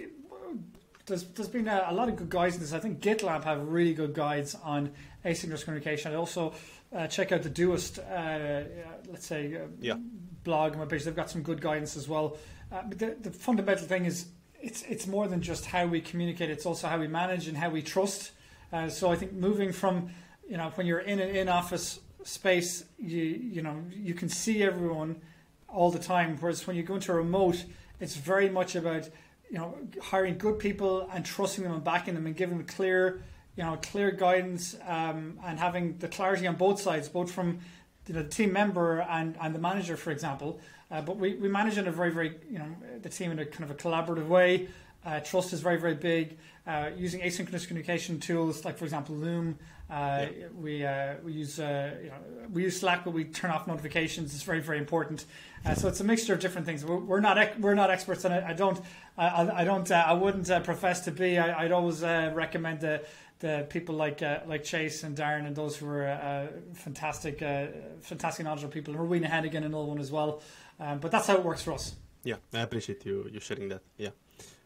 there's 1.06 1.24
there's 1.24 1.50
been 1.50 1.68
a, 1.68 1.88
a, 1.88 1.94
lot 1.94 2.10
of 2.10 2.16
good 2.16 2.30
guides 2.30 2.56
in 2.56 2.62
this. 2.62 2.74
I 2.74 2.80
think 2.80 3.02
GitLab 3.02 3.44
have 3.44 3.68
really 3.68 3.94
good 3.94 4.14
guides 4.14 4.56
on 4.64 4.92
asynchronous 5.26 5.64
communication. 5.66 6.12
I 6.12 6.16
also 6.16 6.54
uh, 6.96 7.08
check 7.08 7.32
out 7.32 7.44
the 7.44 7.50
Doist, 7.50 8.00
uh, 8.00 8.68
let's 9.10 9.28
say, 9.28 9.56
uh, 9.56 9.68
yeah. 9.80 9.96
blog 10.44 10.74
on 10.74 10.80
my 10.80 10.86
page. 10.86 11.04
They've 11.04 11.16
got 11.16 11.30
some 11.30 11.44
good 11.44 11.62
guidance 11.62 11.98
as 11.98 12.08
well. 12.08 12.38
Uh, 12.72 12.84
but 12.88 13.00
the, 13.00 13.18
the 13.22 13.32
fundamental 13.32 13.86
thing 13.86 14.06
is 14.06 14.28
it's 14.62 14.84
it's 14.84 15.08
more 15.08 15.28
than 15.28 15.42
just 15.42 15.66
how 15.66 15.86
we 15.86 16.02
communicate. 16.02 16.50
It's 16.50 16.66
also 16.66 16.88
how 16.88 17.00
we 17.00 17.08
manage 17.08 17.48
and 17.48 17.58
how 17.58 17.70
we 17.70 17.82
trust. 17.82 18.32
Uh, 18.72 18.90
so 18.90 19.12
I 19.12 19.16
think 19.16 19.34
moving 19.34 19.72
from 19.72 20.10
you 20.48 20.58
know 20.58 20.72
when 20.76 20.88
you're 20.88 21.00
in 21.00 21.20
an 21.20 21.36
in 21.36 21.50
office 21.50 22.00
space, 22.24 22.86
you 22.98 23.22
you 23.22 23.62
know 23.62 23.84
you 23.92 24.14
can 24.14 24.30
see 24.30 24.64
everyone 24.64 25.22
all 25.68 25.92
the 25.92 26.00
time. 26.00 26.38
Whereas 26.40 26.66
when 26.68 26.76
you 26.76 26.84
go 26.84 26.96
into 26.96 27.12
a 27.12 27.16
remote, 27.16 27.64
it's 28.00 28.16
very 28.16 28.50
much 28.50 28.76
about 28.76 29.10
you 29.50 29.58
know 29.58 29.78
hiring 30.02 30.38
good 30.38 30.60
people 30.60 31.10
and 31.14 31.26
trusting 31.26 31.64
them 31.64 31.74
and 31.74 31.84
backing 31.84 32.14
them 32.14 32.26
and 32.26 32.36
giving 32.36 32.58
them 32.58 32.68
clear 32.68 33.24
you 33.56 33.64
know 33.64 33.78
clear 33.82 34.12
guidance 34.12 34.76
um, 34.88 35.40
and 35.46 35.60
having 35.60 35.98
the 35.98 36.08
clarity 36.08 36.48
on 36.48 36.56
both 36.56 36.82
sides, 36.82 37.10
both 37.10 37.32
from 37.32 37.60
you 38.08 38.14
know 38.14 38.24
the 38.24 38.30
team 38.30 38.54
member 38.54 39.02
and, 39.02 39.38
and 39.42 39.54
the 39.54 39.60
manager, 39.60 39.98
for 39.98 40.12
example. 40.12 40.60
Uh, 40.92 41.02
but 41.02 41.18
we, 41.18 41.36
we 41.36 41.48
manage 41.48 41.78
in 41.78 41.88
a 41.88 41.92
very 41.92 42.12
very 42.12 42.36
you 42.50 42.60
know 42.60 42.76
the 43.02 43.10
team 43.10 43.32
in 43.32 43.40
a 43.40 43.46
kind 43.46 43.64
of 43.64 43.72
a 43.72 43.76
collaborative 43.76 44.28
way. 44.28 44.68
Uh, 45.06 45.20
trust 45.20 45.54
is 45.54 45.62
very 45.62 45.78
very 45.78 45.96
big. 45.96 46.38
Uh, 46.68 46.90
using 46.98 47.22
asynchronous 47.22 47.68
communication 47.68 48.20
tools 48.20 48.66
like 48.66 48.78
for 48.78 48.86
example 48.86 49.16
Loom. 49.16 49.58
Uh, 49.90 50.28
Yeah. 50.38 50.48
We 50.56 50.86
uh, 50.86 51.16
we 51.24 51.34
use 51.34 51.60
uh, 51.60 51.96
you 52.04 52.10
know 52.10 52.16
we 52.54 52.64
use 52.64 52.80
Slack, 52.80 53.04
but 53.04 53.12
we 53.12 53.24
turn 53.24 53.50
off 53.50 53.66
notifications. 53.68 54.34
It's 54.36 54.44
very 54.44 54.60
very 54.60 54.78
important. 54.78 55.26
Uh, 55.66 55.74
so 55.74 55.88
it's 55.88 56.00
a 56.00 56.04
mixture 56.04 56.34
of 56.34 56.40
different 56.40 56.68
things. 56.68 56.86
We're, 56.86 56.98
we're 56.98 57.20
not 57.22 57.60
we're 57.60 57.76
not 57.76 57.90
experts 57.90 58.24
on 58.26 58.32
it. 58.32 58.44
I 58.44 58.54
don't 58.54 58.80
I, 59.18 59.62
I, 59.62 59.64
don't 59.64 59.90
uh, 59.90 60.04
I 60.08 60.14
wouldn't 60.14 60.50
uh, 60.50 60.60
profess 60.62 61.02
to 61.06 61.12
be. 61.12 61.38
I, 61.38 61.64
I'd 61.64 61.72
always 61.72 62.04
uh, 62.04 62.32
recommend 62.36 62.82
the 62.82 63.04
the 63.40 63.66
people 63.70 63.96
like 63.96 64.22
uh, 64.22 64.40
like 64.46 64.64
Chase 64.64 65.04
and 65.04 65.18
Darren 65.18 65.48
and 65.48 65.56
those 65.56 65.78
who 65.78 65.88
are 65.88 66.08
uh, 66.08 66.48
fantastic 66.74 67.42
uh, 67.42 67.68
fantastic 68.02 68.46
knowledgeable 68.46 68.72
people. 68.74 68.94
And 68.94 69.02
Rowena 69.02 69.28
Hennigan 69.28 69.66
another 69.66 69.86
one 69.86 70.00
as 70.00 70.12
well. 70.12 70.42
Um, 70.80 71.00
but 71.00 71.12
that's 71.12 71.28
how 71.28 71.36
it 71.36 71.44
works 71.44 71.62
for 71.62 71.74
us. 71.74 71.96
Yeah, 72.24 72.38
I 72.54 72.62
appreciate 72.62 73.06
you 73.06 73.30
you 73.34 73.40
sharing 73.40 73.70
that. 73.70 73.82
Yeah. 73.98 74.12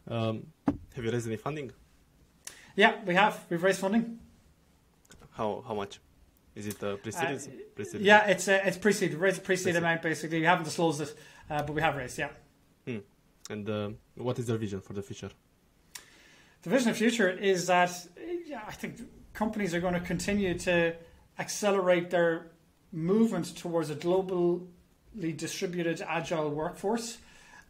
Um, 0.08 0.48
have 0.96 1.03
you 1.05 1.12
raised 1.12 1.27
any 1.27 1.38
funding? 1.38 1.72
Yeah, 2.75 2.93
we 3.05 3.15
have 3.15 3.46
we've 3.50 3.63
raised 3.63 3.79
funding. 3.79 4.20
How 5.32 5.63
how 5.67 5.74
much? 5.74 6.00
Is 6.55 6.67
it 6.67 6.84
uh, 6.84 6.98
pre-series? 6.98 7.50
pre-series? 7.75 8.05
Yeah, 8.05 8.27
it's 8.27 8.48
uh, 8.48 8.62
it's 8.63 8.77
pre-seed. 8.77 9.13
We 9.13 9.20
raised 9.20 9.39
a 9.39 9.41
pre-seed 9.41 9.63
Pre-seed. 9.65 9.84
amount 9.84 10.01
basically. 10.01 10.39
We 10.39 10.46
haven't 10.46 10.65
disclosed 10.65 11.01
it, 11.01 11.15
uh, 11.50 11.63
but 11.63 11.74
we 11.74 11.82
have 11.82 11.96
raised. 11.96 12.17
Yeah. 12.17 12.29
And 13.50 13.70
uh, 13.70 13.89
what 14.15 14.39
is 14.39 14.48
your 14.48 14.58
vision 14.58 14.79
for 14.79 14.93
the 14.93 15.01
future? 15.01 15.29
The 16.62 16.70
vision 16.70 16.89
of 16.89 16.96
the 16.96 17.00
future 17.00 17.29
is 17.29 17.67
that 17.67 17.91
yeah, 18.46 18.62
I 18.65 18.72
think 18.72 19.01
companies 19.34 19.74
are 19.74 19.82
going 19.82 19.96
to 19.96 20.00
continue 20.00 20.58
to 20.60 20.96
accelerate 21.38 22.10
their 22.10 22.51
movement 22.91 23.58
towards 23.58 23.89
a 23.89 23.96
globally 23.96 24.65
distributed, 25.15 26.01
agile 26.08 26.50
workforce. 26.50 27.17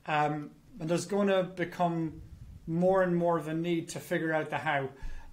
Um, 0.05 0.51
and 0.79 0.89
there's 0.89 1.05
going 1.05 1.27
to 1.27 1.43
become 1.43 2.21
more 2.67 3.03
and 3.03 3.15
more 3.15 3.37
of 3.37 3.47
a 3.47 3.53
need 3.53 3.89
to 3.89 3.99
figure 3.99 4.33
out 4.33 4.49
the 4.49 4.57
how. 4.57 4.89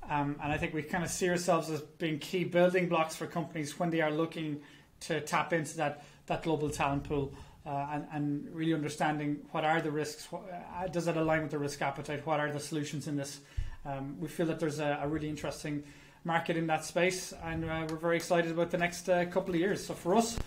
Um, 0.08 0.36
and 0.42 0.52
I 0.52 0.56
think 0.56 0.74
we 0.74 0.82
kind 0.82 1.04
of 1.04 1.10
see 1.10 1.28
ourselves 1.28 1.70
as 1.70 1.80
being 1.80 2.18
key 2.18 2.44
building 2.44 2.88
blocks 2.88 3.14
for 3.14 3.26
companies 3.26 3.78
when 3.78 3.90
they 3.90 4.00
are 4.00 4.10
looking 4.10 4.60
to 5.00 5.20
tap 5.20 5.52
into 5.52 5.76
that, 5.76 6.04
that 6.26 6.42
global 6.42 6.68
talent 6.68 7.04
pool. 7.04 7.32
Uh, 7.64 7.86
and, 7.92 8.06
and 8.12 8.48
really 8.54 8.72
understanding 8.72 9.38
what 9.50 9.64
are 9.64 9.82
the 9.82 9.90
risks, 9.90 10.32
what, 10.32 10.42
uh, 10.50 10.86
does 10.88 11.06
it 11.06 11.16
align 11.16 11.42
with 11.42 11.50
the 11.50 11.58
risk 11.58 11.82
appetite, 11.82 12.26
what 12.26 12.40
are 12.40 12.50
the 12.50 12.58
solutions 12.58 13.06
in 13.06 13.16
this. 13.16 13.40
Um, 13.84 14.18
we 14.18 14.28
feel 14.28 14.46
that 14.46 14.58
there's 14.58 14.80
a, 14.80 14.98
a 15.02 15.08
really 15.08 15.28
interesting 15.28 15.84
market 16.24 16.56
in 16.56 16.66
that 16.68 16.84
space, 16.84 17.34
and 17.44 17.64
uh, 17.64 17.86
we're 17.88 17.96
very 17.96 18.16
excited 18.16 18.50
about 18.50 18.70
the 18.70 18.78
next 18.78 19.08
uh, 19.08 19.24
couple 19.26 19.54
of 19.54 19.60
years. 19.60 19.86
So 19.86 19.94
for 19.94 20.16
us, 20.16 20.38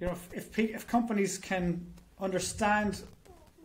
you 0.00 0.06
know, 0.06 0.12
if 0.32 0.58
if, 0.58 0.58
if 0.58 0.86
companies 0.86 1.38
can 1.38 1.86
understand 2.20 3.02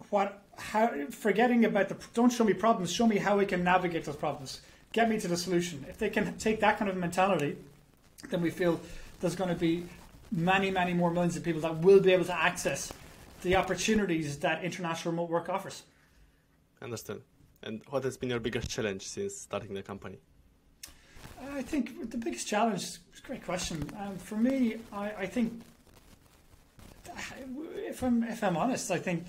what 0.09 0.43
how 0.57 0.91
forgetting 1.09 1.65
about 1.65 1.89
the 1.89 1.97
don't 2.13 2.31
show 2.31 2.43
me 2.43 2.53
problems, 2.53 2.91
show 2.91 3.07
me 3.07 3.17
how 3.17 3.37
we 3.37 3.45
can 3.45 3.63
navigate 3.63 4.03
those 4.05 4.15
problems, 4.15 4.61
get 4.91 5.09
me 5.09 5.19
to 5.19 5.27
the 5.27 5.37
solution. 5.37 5.85
If 5.89 5.97
they 5.97 6.09
can 6.09 6.37
take 6.37 6.59
that 6.59 6.77
kind 6.77 6.89
of 6.89 6.97
mentality, 6.97 7.57
then 8.29 8.41
we 8.41 8.49
feel 8.49 8.79
there's 9.21 9.35
going 9.35 9.49
to 9.49 9.55
be 9.55 9.85
many, 10.31 10.71
many 10.71 10.93
more 10.93 11.11
millions 11.11 11.35
of 11.35 11.43
people 11.43 11.61
that 11.61 11.77
will 11.77 11.99
be 11.99 12.13
able 12.13 12.25
to 12.25 12.37
access 12.37 12.91
the 13.41 13.55
opportunities 13.55 14.37
that 14.39 14.63
international 14.63 15.13
remote 15.13 15.29
work 15.29 15.49
offers. 15.49 15.83
Understood. 16.81 17.21
And 17.63 17.81
what 17.89 18.03
has 18.03 18.17
been 18.17 18.29
your 18.29 18.39
biggest 18.39 18.69
challenge 18.69 19.07
since 19.07 19.35
starting 19.35 19.73
the 19.73 19.83
company? 19.83 20.19
I 21.53 21.61
think 21.61 22.11
the 22.11 22.17
biggest 22.17 22.47
challenge, 22.47 22.99
great 23.23 23.43
question. 23.43 23.89
Um, 23.99 24.17
for 24.17 24.35
me, 24.35 24.77
I, 24.91 25.11
I 25.11 25.25
think, 25.25 25.61
if 27.87 28.03
I'm, 28.03 28.23
if 28.23 28.43
I'm 28.43 28.57
honest, 28.57 28.91
I 28.91 28.97
think 28.97 29.25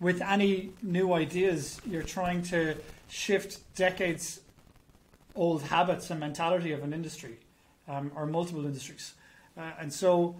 with 0.00 0.20
any 0.20 0.70
new 0.82 1.12
ideas, 1.12 1.80
you're 1.86 2.02
trying 2.02 2.42
to 2.44 2.76
shift 3.08 3.58
decades 3.74 4.40
old 5.34 5.62
habits 5.62 6.10
and 6.10 6.18
mentality 6.18 6.72
of 6.72 6.82
an 6.82 6.92
industry 6.92 7.38
um, 7.88 8.10
or 8.14 8.26
multiple 8.26 8.64
industries. 8.64 9.14
Uh, 9.56 9.70
and 9.78 9.92
so, 9.92 10.36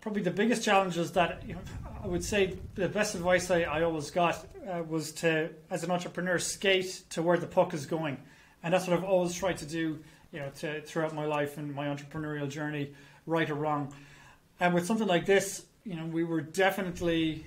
probably 0.00 0.22
the 0.22 0.30
biggest 0.30 0.64
challenge 0.64 0.96
is 0.96 1.12
that 1.12 1.42
you 1.46 1.54
know, 1.54 1.60
I 2.02 2.06
would 2.06 2.24
say 2.24 2.56
the 2.74 2.88
best 2.88 3.14
advice 3.14 3.50
I, 3.50 3.62
I 3.62 3.82
always 3.82 4.10
got 4.10 4.46
uh, 4.68 4.82
was 4.82 5.12
to, 5.12 5.50
as 5.70 5.84
an 5.84 5.90
entrepreneur, 5.90 6.38
skate 6.38 7.02
to 7.10 7.22
where 7.22 7.38
the 7.38 7.46
puck 7.46 7.74
is 7.74 7.86
going. 7.86 8.18
And 8.62 8.72
that's 8.72 8.86
what 8.86 8.96
I've 8.96 9.04
always 9.04 9.34
tried 9.34 9.58
to 9.58 9.66
do 9.66 9.98
you 10.32 10.40
know, 10.40 10.50
to, 10.58 10.80
throughout 10.82 11.14
my 11.14 11.24
life 11.24 11.58
and 11.58 11.74
my 11.74 11.86
entrepreneurial 11.86 12.48
journey, 12.48 12.92
right 13.26 13.48
or 13.48 13.54
wrong. 13.54 13.92
And 14.60 14.74
with 14.74 14.86
something 14.86 15.06
like 15.06 15.26
this, 15.26 15.64
you 15.86 15.94
know, 15.94 16.04
we 16.04 16.24
were 16.24 16.40
definitely, 16.40 17.46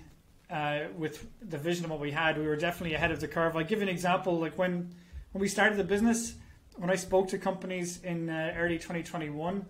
uh, 0.49 0.85
with 0.97 1.27
the 1.41 1.57
vision 1.57 1.83
of 1.85 1.91
what 1.91 1.99
we 1.99 2.11
had, 2.11 2.37
we 2.37 2.47
were 2.47 2.55
definitely 2.55 2.95
ahead 2.95 3.11
of 3.11 3.19
the 3.19 3.27
curve. 3.27 3.55
I'll 3.55 3.63
give 3.65 3.79
you 3.79 3.83
an 3.83 3.89
example. 3.89 4.39
Like 4.39 4.57
when, 4.57 4.89
when 5.33 5.41
we 5.41 5.49
started 5.49 5.77
the 5.77 5.83
business, 5.83 6.35
when 6.77 6.89
I 6.89 6.95
spoke 6.95 7.27
to 7.29 7.37
companies 7.37 8.01
in 8.03 8.29
uh, 8.29 8.53
early 8.57 8.77
2021, 8.77 9.65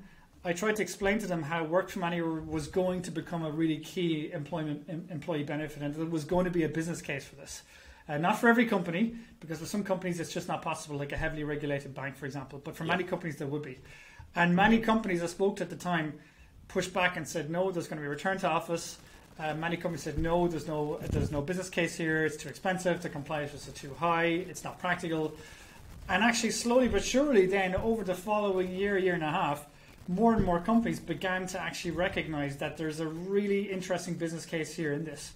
I 0.45 0.53
tried 0.53 0.75
to 0.77 0.83
explain 0.83 1.17
to 1.19 1.27
them 1.27 1.41
how 1.43 1.63
work 1.63 1.89
from 1.89 2.03
anywhere 2.03 2.41
was 2.41 2.67
going 2.67 3.01
to 3.01 3.11
become 3.11 3.43
a 3.43 3.51
really 3.51 3.79
key 3.79 4.31
employment 4.31 4.85
em, 4.87 5.07
employee 5.09 5.43
benefit, 5.43 5.81
and 5.81 5.93
there 5.93 6.05
was 6.05 6.23
going 6.23 6.45
to 6.45 6.51
be 6.51 6.63
a 6.63 6.69
business 6.69 7.01
case 7.01 7.25
for 7.25 7.35
this. 7.35 7.63
Uh, 8.07 8.17
not 8.17 8.39
for 8.39 8.47
every 8.47 8.65
company, 8.65 9.15
because 9.39 9.59
for 9.59 9.65
some 9.65 9.83
companies 9.83 10.19
it's 10.19 10.31
just 10.33 10.47
not 10.47 10.61
possible, 10.61 10.95
like 10.97 11.11
a 11.11 11.17
heavily 11.17 11.43
regulated 11.43 11.93
bank, 11.93 12.15
for 12.15 12.25
example. 12.25 12.61
But 12.63 12.75
for 12.75 12.85
Yeah. 12.85 12.91
many 12.91 13.03
companies 13.03 13.37
there 13.37 13.47
would 13.47 13.63
be, 13.63 13.79
and 14.35 14.55
many 14.55 14.79
companies 14.79 15.21
I 15.21 15.25
spoke 15.25 15.57
to 15.57 15.63
at 15.63 15.69
the 15.69 15.75
time 15.75 16.19
pushed 16.69 16.93
back 16.93 17.17
and 17.17 17.27
said, 17.27 17.49
"No, 17.49 17.71
there's 17.71 17.87
going 17.87 17.97
to 17.97 18.01
be 18.01 18.07
a 18.07 18.09
return 18.09 18.37
to 18.39 18.47
office." 18.47 18.97
Uh, 19.37 19.53
many 19.53 19.75
companies 19.75 20.03
said, 20.03 20.17
"No, 20.17 20.47
there's 20.47 20.67
no, 20.67 20.99
there's 21.11 21.31
no 21.31 21.41
business 21.41 21.69
case 21.69 21.95
here. 21.95 22.25
It's 22.25 22.37
too 22.37 22.49
expensive. 22.49 23.01
The 23.01 23.09
compliance 23.09 23.53
is 23.53 23.73
too 23.73 23.93
high. 23.99 24.25
It's 24.25 24.63
not 24.63 24.79
practical." 24.79 25.33
And 26.07 26.23
actually, 26.23 26.51
slowly 26.51 26.87
but 26.87 27.03
surely, 27.03 27.45
then 27.45 27.75
over 27.75 28.03
the 28.03 28.15
following 28.15 28.73
year, 28.73 28.97
year 28.97 29.13
and 29.13 29.23
a 29.23 29.29
half, 29.29 29.67
more 30.07 30.33
and 30.33 30.43
more 30.43 30.59
companies 30.59 30.99
began 30.99 31.45
to 31.47 31.59
actually 31.59 31.91
recognize 31.91 32.57
that 32.57 32.77
there's 32.77 32.99
a 32.99 33.07
really 33.07 33.71
interesting 33.71 34.15
business 34.15 34.43
case 34.43 34.73
here 34.73 34.91
in 34.91 35.05
this. 35.05 35.33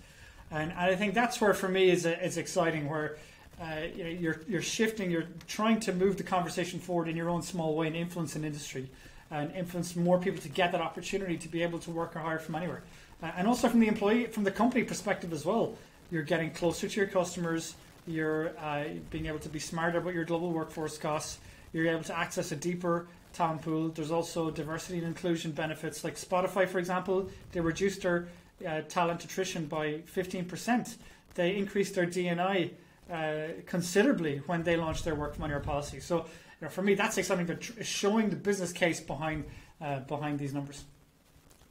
And, 0.50 0.72
and 0.72 0.80
I 0.80 0.96
think 0.96 1.14
that's 1.14 1.40
where, 1.40 1.54
for 1.54 1.70
me, 1.70 1.92
is 1.92 2.06
is 2.06 2.38
exciting. 2.38 2.90
Where 2.90 3.18
uh, 3.62 3.82
you're 3.96 4.42
you're 4.48 4.62
shifting, 4.62 5.12
you're 5.12 5.28
trying 5.48 5.80
to 5.82 5.94
move 5.94 6.18
the 6.18 6.24
conversation 6.24 6.80
forward 6.80 7.08
in 7.08 7.16
your 7.16 7.30
own 7.30 7.44
small 7.44 7.76
way 7.76 7.88
and 7.88 7.96
influence 7.96 8.36
an 8.36 8.44
industry, 8.44 8.90
and 9.34 9.52
influence 9.56 9.96
more 9.96 10.20
people 10.20 10.40
to 10.42 10.50
get 10.50 10.72
that 10.72 10.82
opportunity 10.82 11.38
to 11.38 11.48
be 11.48 11.64
able 11.64 11.80
to 11.80 11.92
work 11.92 12.16
or 12.16 12.20
hire 12.20 12.40
from 12.40 12.56
anywhere, 12.56 12.84
uh, 13.22 13.32
and 13.36 13.48
also 13.48 13.68
from 13.68 13.80
the 13.80 13.88
employee, 13.88 14.28
from 14.28 14.44
the 14.44 14.52
company 14.52 14.84
perspective 14.84 15.34
as 15.34 15.44
well. 15.44 15.76
You're 16.12 16.24
getting 16.24 16.52
closer 16.52 16.88
to 16.88 16.96
your 16.96 17.10
customers. 17.10 17.76
You're 18.06 18.50
uh, 18.60 18.84
being 19.10 19.26
able 19.26 19.40
to 19.40 19.50
be 19.50 19.60
smarter 19.60 19.98
about 19.98 20.14
your 20.14 20.26
global 20.26 20.52
workforce 20.52 20.98
costs. 20.98 21.40
You're 21.74 21.88
able 21.88 22.04
to 22.04 22.18
access 22.18 22.52
a 22.52 22.56
deeper 22.56 23.08
talent 23.34 23.64
pool. 23.64 23.90
There's 23.90 24.12
also 24.12 24.52
diversity 24.52 25.00
and 25.00 25.08
inclusion 25.08 25.52
benefits, 25.52 26.04
like 26.04 26.16
Spotify, 26.16 26.68
for 26.68 26.78
example. 26.78 27.30
They 27.52 27.62
reduced 27.62 28.04
their 28.04 28.28
uh, 28.68 28.82
talent 28.82 29.24
attrition 29.24 29.66
by 29.66 30.02
15%. 30.16 30.96
They 31.34 31.56
increased 31.56 31.96
their 31.96 32.06
DNI 32.06 32.70
uh, 33.12 33.48
considerably 33.66 34.38
when 34.46 34.62
they 34.64 34.78
launched 34.78 35.04
their 35.04 35.16
work 35.16 35.34
from 35.34 35.46
anywhere 35.46 35.62
policy. 35.62 36.00
So, 36.00 36.26
know, 36.64 36.70
for 36.70 36.82
me, 36.82 36.96
that's 36.96 37.18
exciting. 37.18 37.46
That 37.46 37.62
tr- 37.62 37.84
showing 37.84 38.30
the 38.30 38.36
business 38.36 38.72
case 38.72 39.00
behind 39.00 39.46
uh, 39.82 40.00
behind 40.00 40.40
these 40.40 40.54
numbers. 40.54 40.86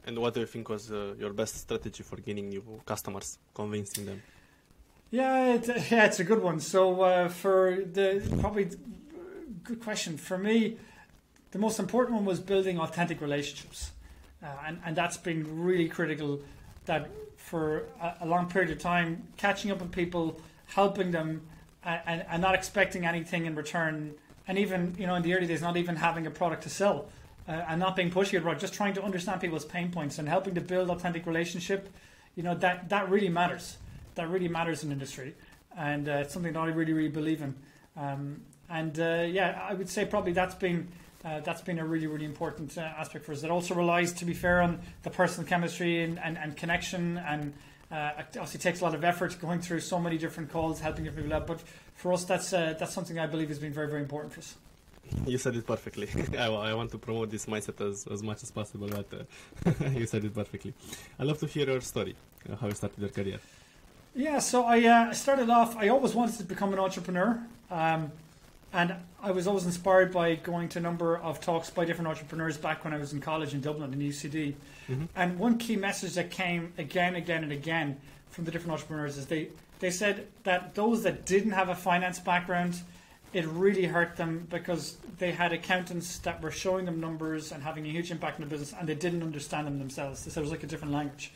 And 0.07 0.19
what 0.19 0.35
do 0.35 0.41
you 0.41 0.47
think 0.47 0.69
was 0.69 0.91
uh, 0.91 1.15
your 1.19 1.33
best 1.33 1.57
strategy 1.61 2.03
for 2.03 2.17
gaining 2.17 2.49
new 2.49 2.63
customers, 2.85 3.39
convincing 3.55 4.07
them? 4.07 4.23
Yeah, 5.11 5.55
it, 5.55 5.67
yeah, 5.91 6.07
it's 6.07 6.21
a 6.21 6.25
good 6.25 6.43
one. 6.43 6.59
So 6.61 7.03
uh, 7.03 7.29
for 7.29 7.85
the 7.93 8.23
probably 8.41 8.71
good 9.63 9.81
question 9.81 10.17
for 10.17 10.39
me, 10.39 10.79
the 11.53 11.59
most 11.59 11.79
important 11.79 12.17
one 12.17 12.25
was 12.25 12.41
building 12.41 12.79
authentic 12.79 13.21
relationships, 13.21 13.93
uh, 14.43 14.47
and 14.67 14.81
and 14.85 14.97
that's 14.97 15.17
been 15.17 15.63
really 15.63 15.89
critical. 15.89 16.41
That 16.87 17.11
for 17.37 17.85
a, 18.01 18.17
a 18.23 18.27
long 18.27 18.49
period 18.49 18.71
of 18.71 18.79
time, 18.79 19.29
catching 19.37 19.71
up 19.71 19.81
with 19.81 19.93
people, 19.93 20.41
helping 20.67 21.11
them, 21.11 21.43
and, 21.85 22.25
and 22.29 22.43
not 22.43 22.55
expecting 22.55 23.05
anything 23.05 23.47
in 23.47 23.55
return, 23.55 24.15
and 24.47 24.59
even 24.59 24.95
you 24.99 25.07
know 25.07 25.15
in 25.15 25.23
the 25.23 25.35
early 25.35 25.47
days, 25.47 25.63
not 25.63 25.77
even 25.77 25.97
having 25.97 26.27
a 26.27 26.31
product 26.31 26.63
to 26.65 26.71
sell. 26.71 27.09
Uh, 27.49 27.51
and 27.69 27.81
not 27.81 27.97
being 27.97 28.09
pushy 28.09 28.39
about 28.39 28.61
just 28.61 28.73
trying 28.73 28.95
to 28.95 29.03
understand 29.03 29.41
people's 29.41 29.65
pain 29.65 29.91
points 29.91 30.21
and 30.21 30.29
helping 30.29 30.55
to 30.55 30.61
build 30.61 30.89
authentic 30.91 31.27
relationship, 31.27 31.89
you 32.37 32.43
know 32.45 32.55
that 32.55 32.89
that 32.89 33.11
really 33.11 33.29
matters 33.29 33.79
that 34.15 34.29
really 34.29 34.49
matters 34.49 34.85
in 34.85 34.93
industry, 34.93 35.35
and 35.77 36.09
uh, 36.09 36.13
it's 36.13 36.33
something 36.33 36.53
that 36.53 36.61
I 36.61 36.67
really, 36.67 36.93
really 36.93 37.09
believe 37.09 37.43
in. 37.43 37.55
Um, 37.97 38.43
and 38.69 38.99
uh, 38.99 39.27
yeah, 39.29 39.67
I 39.69 39.75
would 39.75 39.89
say 39.89 40.05
probably 40.05 40.33
that's 40.33 40.55
been 40.55 40.89
uh, 41.25 41.41
that's 41.41 41.61
been 41.61 41.79
a 41.79 41.85
really, 41.85 42.07
really 42.07 42.25
important 42.25 42.77
uh, 42.77 42.81
aspect 42.81 43.25
for 43.25 43.33
us. 43.33 43.45
It 43.45 43.51
also 43.51 43.75
relies, 43.75 44.13
to 44.15 44.25
be 44.25 44.35
fair, 44.35 44.61
on 44.61 44.81
the 45.03 45.11
personal 45.11 45.49
chemistry 45.49 46.03
and, 46.03 46.19
and, 46.19 46.37
and 46.37 46.57
connection, 46.57 47.19
and 47.19 47.53
uh, 47.93 48.11
it 48.19 48.27
obviously 48.31 48.59
takes 48.59 48.81
a 48.81 48.85
lot 48.85 48.95
of 48.95 49.05
effort 49.05 49.39
going 49.41 49.61
through 49.61 49.81
so 49.81 50.01
many 50.01 50.19
different 50.19 50.51
calls, 50.51 50.81
helping 50.81 51.05
people 51.05 51.33
out. 51.33 51.47
But 51.47 51.63
for 52.03 52.13
us, 52.13 52.25
that's 52.25 52.53
uh, 52.53 52.75
that's 52.79 52.93
something 52.93 53.17
I 53.21 53.29
believe 53.29 53.49
has 53.49 53.61
been 53.61 53.73
very, 53.73 53.89
very 53.89 54.03
important 54.03 54.33
for 54.35 54.41
us. 54.41 54.57
You 55.25 55.39
said 55.39 55.55
it 55.55 55.67
perfectly. 55.67 56.09
I, 56.45 56.47
I 56.47 56.75
want 56.75 56.91
to 56.91 56.99
promote 56.99 57.31
this 57.31 57.47
mindset 57.47 57.81
as, 57.89 58.07
as 58.09 58.23
much 58.25 58.43
as 58.43 58.51
possible, 58.51 58.89
but 58.89 59.09
uh, 59.15 59.89
you 60.01 60.07
said 60.07 60.25
it 60.25 60.35
perfectly. 60.35 60.75
i 61.21 61.23
love 61.23 61.39
to 61.39 61.47
hear 61.47 61.67
your 61.71 61.81
story, 61.81 62.17
uh, 62.51 62.57
how 62.57 62.67
you 62.67 62.75
started 62.75 62.99
your 62.99 63.11
career. 63.11 63.39
Yeah, 64.17 64.41
so 64.41 64.65
I 64.65 64.79
uh, 64.85 65.13
started 65.13 65.49
off, 65.49 65.77
I 65.77 65.89
always 65.89 66.15
wanted 66.15 66.39
to 66.39 66.45
become 66.45 66.73
an 66.73 66.81
entrepreneur. 66.81 67.41
Um, 67.71 68.11
and 68.73 68.95
I 69.23 69.31
was 69.31 69.47
always 69.47 69.67
inspired 69.67 70.13
by 70.13 70.35
going 70.37 70.69
to 70.71 70.79
a 70.79 70.83
number 70.83 71.19
of 71.19 71.41
talks 71.41 71.71
by 71.71 71.85
different 71.85 72.09
entrepreneurs 72.09 72.57
back 72.57 72.85
when 72.85 72.93
I 72.93 72.99
was 72.99 73.13
in 73.13 73.21
college 73.21 73.55
in 73.55 73.61
Dublin 73.61 73.93
in 73.93 74.01
UCD. 74.01 74.55
Mm-hmm. 74.89 75.05
And 75.15 75.39
one 75.39 75.59
key 75.59 75.77
message 75.77 76.15
that 76.15 76.31
came 76.31 76.73
again, 76.79 77.15
and 77.15 77.19
again, 77.19 77.43
and 77.45 77.53
again 77.53 78.01
from 78.33 78.45
the 78.45 78.51
different 78.51 78.73
entrepreneurs 78.73 79.17
is 79.19 79.27
they, 79.27 79.49
they 79.79 79.91
said 79.91 80.27
that 80.43 80.75
those 80.75 81.05
that 81.05 81.25
didn't 81.25 81.53
have 81.53 81.69
a 81.69 81.75
finance 81.75 82.19
background, 82.19 82.81
it 83.33 83.47
really 83.47 83.85
hurt 83.85 84.17
them 84.17 84.47
because 84.51 84.97
they 85.19 85.31
had 85.31 85.53
accountants 85.53 86.19
that 86.19 86.43
were 86.43 86.51
showing 86.51 86.85
them 86.85 86.99
numbers 87.01 87.53
and 87.53 87.63
having 87.63 87.87
a 87.87 87.89
huge 87.89 88.11
impact 88.11 88.41
on 88.41 88.41
the 88.41 88.51
business 88.51 88.75
and 88.79 88.89
they 88.89 88.95
didn't 88.95 89.23
understand 89.23 89.67
them 89.67 89.79
themselves. 89.79 90.25
They 90.25 90.31
said 90.31 90.41
it 90.41 90.45
was 90.45 90.51
like 90.51 90.65
a 90.65 90.67
different 90.67 90.93
language. 90.93 91.31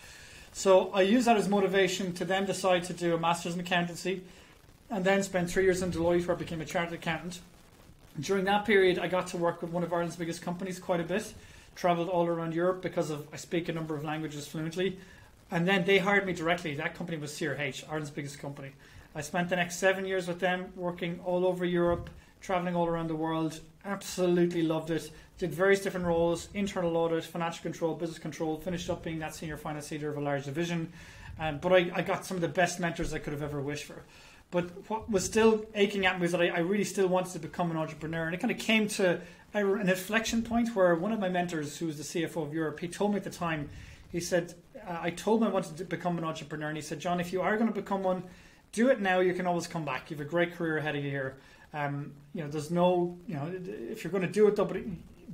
So 0.53 0.91
I 0.93 1.03
used 1.03 1.27
that 1.27 1.37
as 1.37 1.49
motivation 1.49 2.15
to 2.15 2.25
then 2.25 2.47
decide 2.47 2.85
to 2.85 2.93
do 2.93 3.15
a 3.15 3.19
master's 3.19 3.55
in 3.55 3.61
accountancy 3.61 4.23
and 4.91 5.05
then 5.05 5.23
spent 5.23 5.51
three 5.51 5.65
years 5.65 5.83
in 5.83 5.93
Deloitte 5.93 6.27
where 6.27 6.37
I 6.37 6.39
became 6.39 6.61
a 6.61 6.65
chartered 6.65 6.95
accountant. 6.95 7.41
During 8.19 8.45
that 8.47 8.65
period, 8.65 8.99
I 8.99 9.09
got 9.09 9.27
to 9.29 9.37
work 9.37 9.61
with 9.61 9.71
one 9.71 9.83
of 9.83 9.93
Ireland's 9.93 10.17
biggest 10.17 10.41
companies 10.41 10.79
quite 10.79 11.01
a 11.01 11.05
bit. 11.05 11.35
Traveled 11.75 12.09
all 12.09 12.27
around 12.27 12.55
Europe 12.55 12.81
because 12.81 13.11
of 13.11 13.27
I 13.35 13.37
speak 13.37 13.69
a 13.69 13.73
number 13.73 13.95
of 13.95 14.03
languages 14.03 14.47
fluently, 14.49 14.99
and 15.51 15.67
then 15.67 15.85
they 15.85 15.99
hired 15.99 16.27
me 16.27 16.33
directly. 16.33 16.75
That 16.75 16.95
company 16.95 17.19
was 17.19 17.33
CRH, 17.33 17.89
Ireland's 17.89 18.11
biggest 18.11 18.39
company. 18.39 18.73
I 19.15 19.21
spent 19.23 19.49
the 19.49 19.57
next 19.57 19.77
seven 19.77 20.05
years 20.05 20.29
with 20.29 20.41
them, 20.41 20.73
working 20.77 21.21
all 21.25 21.47
over 21.47 21.65
Europe, 21.65 22.11
traveling 22.41 22.77
all 22.77 22.87
around 22.87 23.09
the 23.09 23.17
world. 23.17 23.61
Absolutely 23.85 24.63
loved 24.63 24.91
it. 24.91 25.11
Did 25.39 25.55
various 25.55 25.81
different 25.81 26.07
roles: 26.07 26.49
internal 26.55 26.97
audit, 26.97 27.25
financial 27.25 27.63
control, 27.63 27.95
business 27.95 28.19
control. 28.19 28.59
Finished 28.59 28.91
up 28.91 29.03
being 29.03 29.19
that 29.21 29.35
senior 29.35 29.57
finance 29.57 29.91
leader 29.91 30.11
of 30.11 30.17
a 30.17 30.21
large 30.21 30.45
division. 30.45 30.93
Um, 31.39 31.59
but 31.59 31.73
I, 31.73 31.91
I 31.95 32.03
got 32.03 32.25
some 32.25 32.37
of 32.37 32.41
the 32.41 32.49
best 32.49 32.81
mentors 32.81 33.13
I 33.13 33.19
could 33.19 33.33
have 33.33 33.43
ever 33.43 33.61
wished 33.61 33.85
for. 33.85 34.03
But 34.51 34.89
what 34.89 35.11
was 35.11 35.25
still 35.25 35.67
aching 35.75 36.07
at 36.07 36.17
me 36.17 36.23
was 36.23 36.33
that 36.33 36.41
I, 36.41 36.49
I 36.49 36.59
really 36.61 36.85
still 36.85 37.09
wanted 37.09 37.33
to 37.33 37.39
become 37.39 37.71
an 37.71 37.77
entrepreneur. 37.77 38.27
And 38.27 38.35
it 38.35 38.39
kind 38.39 38.51
of 38.51 38.59
came 38.59 38.89
to 38.89 39.21
an 39.55 39.89
inflection 39.89 40.43
point 40.43 40.75
where 40.75 40.95
one 40.95 41.13
of 41.13 41.21
my 41.21 41.29
mentors, 41.29 41.79
who 41.79 41.87
was 41.87 41.97
the 41.97 42.23
CFO 42.23 42.47
of 42.47 42.55
Europe, 42.55 42.81
he 42.81 42.89
told 42.89 43.13
me 43.13 43.17
at 43.17 43.25
the 43.25 43.31
time, 43.31 43.69
he 44.11 44.21
said, 44.21 44.55
uh, 44.87 44.99
I 45.01 45.11
told 45.11 45.43
him 45.43 45.49
I 45.49 45.51
wanted 45.51 45.77
to 45.79 45.85
become 45.85 46.19
an 46.19 46.25
entrepreneur. 46.25 46.69
And 46.69 46.77
he 46.77 46.83
said, 46.83 47.01
John, 47.01 47.21
if 47.21 47.33
you 47.33 47.43
are 47.43 47.57
going 47.57 47.73
to 47.73 47.75
become 47.75 48.03
one, 48.03 48.23
do 48.73 48.89
it 48.89 49.01
now. 49.01 49.21
You 49.21 49.35
can 49.35 49.47
always 49.47 49.67
come 49.67 49.85
back. 49.85 50.11
You 50.11 50.17
have 50.17 50.27
a 50.27 50.29
great 50.29 50.55
career 50.55 50.79
ahead 50.79 50.97
of 50.97 51.05
you 51.05 51.11
here. 51.11 51.37
Um, 51.75 52.13
you 52.35 52.43
know, 52.43 52.49
there's 52.49 52.71
no, 52.71 53.19
you 53.27 53.35
know, 53.35 53.53
if 53.91 54.05
you're 54.05 54.11
going 54.11 54.27
to 54.27 54.33
do 54.33 54.47
it 54.49 54.57
though, 54.57 54.65
but 54.65 54.79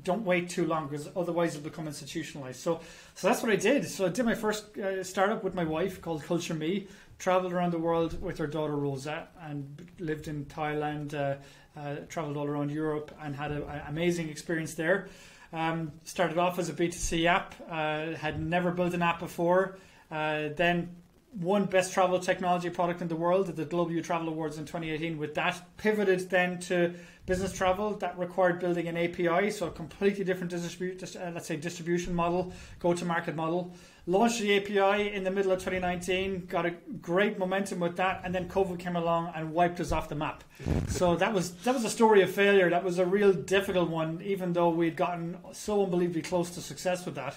don't 0.03 0.25
wait 0.25 0.49
too 0.49 0.67
long 0.67 0.89
because 0.89 1.09
otherwise 1.15 1.55
it'll 1.55 1.69
become 1.69 1.87
institutionalized. 1.87 2.61
So, 2.61 2.81
so 3.15 3.29
that's 3.29 3.43
what 3.43 3.53
I 3.53 3.57
did. 3.57 3.89
So 3.89 4.07
I 4.07 4.09
did 4.09 4.25
my 4.25 4.35
first 4.35 4.77
uh, 4.79 5.05
startup 5.05 5.45
with 5.45 5.55
my 5.55 5.65
wife 5.65 6.01
called 6.01 6.25
Culture 6.25 6.55
Me 6.55 6.89
traveled 7.23 7.53
around 7.53 7.73
the 7.73 7.79
world 7.79 8.21
with 8.21 8.37
her 8.39 8.49
daughter 8.49 8.75
Rosa 8.75 9.29
and 9.41 9.87
lived 10.01 10.27
in 10.27 10.45
Thailand, 10.47 11.15
uh, 11.15 11.37
uh, 11.79 11.97
traveled 12.09 12.37
all 12.37 12.47
around 12.47 12.73
Europe 12.73 13.17
and 13.23 13.37
had 13.37 13.53
an 13.53 13.63
amazing 13.87 14.29
experience 14.29 14.75
there. 14.75 15.07
Um, 15.53 15.93
started 16.05 16.39
off 16.39 16.59
as 16.59 16.69
a 16.71 16.73
B2C 16.73 17.27
app, 17.27 17.55
uh, 17.69 18.15
had 18.15 18.41
never 18.41 18.71
built 18.71 18.95
an 18.95 19.03
app 19.03 19.19
before. 19.19 19.77
Uh, 20.11 20.49
then 20.57 20.97
won 21.39 21.65
best 21.65 21.93
travel 21.93 22.19
technology 22.19 22.69
product 22.71 23.01
in 23.01 23.09
the 23.09 23.17
world 23.17 23.49
at 23.49 23.57
the 23.57 23.65
Global 23.65 24.03
Travel 24.03 24.29
Awards 24.29 24.59
in 24.59 24.65
2018. 24.65 25.19
With 25.19 25.35
that, 25.35 25.61
pivoted 25.77 26.29
then 26.31 26.59
to 26.61 26.95
business 27.27 27.53
travel 27.53 27.95
that 27.99 28.19
required 28.19 28.59
building 28.59 28.89
an 28.89 28.97
API, 28.97 29.51
so 29.51 29.69
a 29.69 29.71
completely 29.71 30.25
different 30.25 30.53
distribu- 30.53 31.17
uh, 31.17 31.31
let's 31.31 31.47
say 31.47 31.57
distribution 31.57 32.15
model, 32.15 32.53
go-to-market 32.81 33.35
model 33.35 33.75
launched 34.07 34.41
the 34.41 34.57
API 34.57 35.13
in 35.13 35.23
the 35.23 35.31
middle 35.31 35.53
of 35.53 35.61
2019, 35.61 36.47
got 36.47 36.67
a 36.67 36.71
great 36.71 37.39
momentum 37.39 37.81
with 37.81 37.97
that, 37.97 38.23
and 38.25 38.35
then 38.35 38.49
COVID 38.49 38.79
came 38.79 38.97
along 38.97 39.33
and 39.35 39.53
wiped 39.53 39.79
us 39.81 39.93
off 39.93 40.09
the 40.09 40.15
map. 40.15 40.43
so 40.89 41.17
that 41.17 41.33
was 41.33 41.53
that 41.63 41.75
was 41.75 41.85
a 41.85 41.91
story 41.91 42.23
of 42.23 42.31
failure. 42.31 42.69
That 42.69 42.85
was 42.85 42.99
a 42.99 43.07
real 43.07 43.33
difficult 43.33 43.91
one, 43.91 44.21
even 44.25 44.53
though 44.53 44.71
we'd 44.71 44.97
gotten 44.97 45.39
so 45.53 45.85
unbelievably 45.85 46.23
close 46.23 46.51
to 46.51 46.61
success 46.61 47.05
with 47.07 47.15
that. 47.15 47.37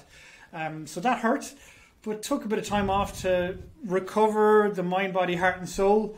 Um, 0.54 0.88
so 0.88 0.99
that 1.01 1.19
hurt, 1.19 1.54
but 2.01 2.23
took 2.23 2.45
a 2.45 2.47
bit 2.47 2.60
of 2.60 2.65
time 2.65 2.89
off 2.89 3.21
to 3.21 3.58
recover 3.86 4.71
the 4.73 4.84
mind, 4.84 5.13
body, 5.13 5.36
heart, 5.36 5.58
and 5.58 5.69
soul. 5.69 6.17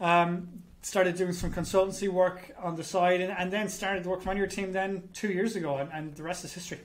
Um, 0.00 0.48
started 0.80 1.16
doing 1.16 1.32
some 1.32 1.52
consultancy 1.52 2.08
work 2.08 2.52
on 2.62 2.76
the 2.76 2.84
side, 2.84 3.20
and, 3.20 3.32
and 3.32 3.52
then 3.52 3.68
started 3.68 4.06
working 4.06 4.28
on 4.28 4.36
your 4.36 4.46
team 4.46 4.72
then 4.72 5.08
two 5.12 5.28
years 5.28 5.56
ago, 5.56 5.78
and, 5.78 5.90
and 5.92 6.14
the 6.14 6.22
rest 6.22 6.44
is 6.44 6.52
history 6.54 6.78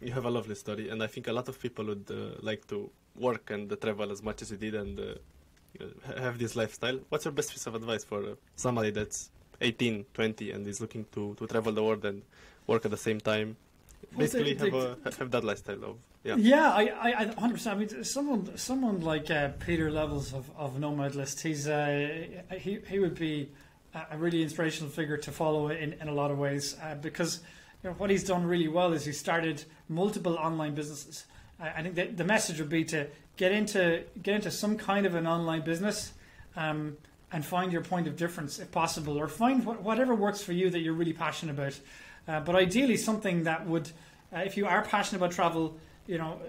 you 0.00 0.12
have 0.12 0.24
a 0.24 0.30
lovely 0.30 0.54
story, 0.54 0.88
and 0.88 1.02
I 1.02 1.06
think 1.06 1.28
a 1.28 1.32
lot 1.32 1.48
of 1.48 1.60
people 1.60 1.86
would 1.86 2.10
uh, 2.10 2.40
like 2.42 2.66
to 2.68 2.90
work 3.16 3.50
and 3.50 3.72
uh, 3.72 3.76
travel 3.76 4.10
as 4.10 4.22
much 4.22 4.42
as 4.42 4.50
you 4.50 4.56
did 4.56 4.74
and 4.74 5.00
uh, 5.00 5.84
have 6.18 6.38
this 6.38 6.56
lifestyle. 6.56 7.00
What's 7.08 7.24
your 7.24 7.32
best 7.32 7.52
piece 7.52 7.66
of 7.66 7.74
advice 7.74 8.04
for 8.04 8.22
uh, 8.22 8.34
somebody 8.56 8.90
that's 8.90 9.30
18, 9.60 10.06
20, 10.12 10.50
and 10.50 10.66
is 10.66 10.80
looking 10.80 11.06
to, 11.12 11.34
to 11.38 11.46
travel 11.46 11.72
the 11.72 11.82
world 11.82 12.04
and 12.04 12.22
work 12.66 12.84
at 12.84 12.90
the 12.90 12.96
same 12.96 13.20
time? 13.20 13.56
Basically, 14.16 14.54
well, 14.54 14.70
they, 14.70 14.70
have, 14.70 15.06
a, 15.06 15.16
have 15.18 15.30
that 15.30 15.44
lifestyle 15.44 15.84
of 15.84 15.96
yeah. 16.24 16.36
Yeah, 16.36 16.72
I, 16.72 16.82
I, 16.84 17.20
I 17.20 17.24
100%. 17.26 17.66
I 17.66 17.74
mean, 17.74 18.04
someone, 18.04 18.56
someone 18.56 19.00
like 19.00 19.30
uh, 19.30 19.48
Pieter 19.60 19.90
Levels 19.90 20.32
of, 20.32 20.50
of 20.56 20.78
Nomad 20.78 21.14
List, 21.14 21.42
he's 21.42 21.68
uh, 21.68 22.24
he, 22.58 22.78
he 22.88 22.98
would 22.98 23.14
be 23.14 23.50
a 24.10 24.16
really 24.16 24.42
inspirational 24.42 24.90
figure 24.90 25.18
to 25.18 25.30
follow 25.30 25.68
in, 25.68 25.92
in 25.92 26.08
a 26.08 26.12
lot 26.14 26.30
of 26.30 26.38
ways 26.38 26.76
because 27.00 27.40
you 27.84 27.90
know, 27.90 27.96
what 27.96 28.08
he's 28.08 28.24
done 28.24 28.46
really 28.46 28.66
well 28.66 28.94
is 28.94 29.04
he 29.04 29.12
started 29.12 29.62
multiple 29.90 30.36
online 30.36 30.74
businesses. 30.74 31.26
I, 31.60 31.82
think 31.82 31.94
that 31.96 32.16
the 32.16 32.24
message 32.24 32.58
would 32.58 32.70
be 32.70 32.84
to 32.86 33.06
get 33.36 33.52
into 33.52 34.02
get 34.22 34.36
into 34.36 34.50
some 34.50 34.76
kind 34.76 35.06
of 35.06 35.14
an 35.14 35.26
online 35.26 35.62
business 35.62 36.12
um, 36.56 36.96
and 37.30 37.44
find 37.44 37.72
your 37.72 37.82
point 37.82 38.08
of 38.08 38.16
difference 38.16 38.58
if 38.58 38.72
possible, 38.72 39.18
or 39.18 39.28
find 39.28 39.64
what, 39.66 39.82
whatever 39.82 40.14
works 40.14 40.42
for 40.42 40.52
you 40.52 40.70
that 40.70 40.80
you're 40.80 40.94
really 40.94 41.12
passionate 41.12 41.52
about. 41.52 41.78
Uh, 42.26 42.40
but 42.40 42.56
ideally, 42.56 42.96
something 42.96 43.44
that 43.44 43.66
would, 43.66 43.90
uh, 44.34 44.38
if 44.38 44.56
you 44.56 44.66
are 44.66 44.82
passionate 44.82 45.18
about 45.18 45.32
travel, 45.32 45.76
you 46.06 46.16
know, 46.16 46.40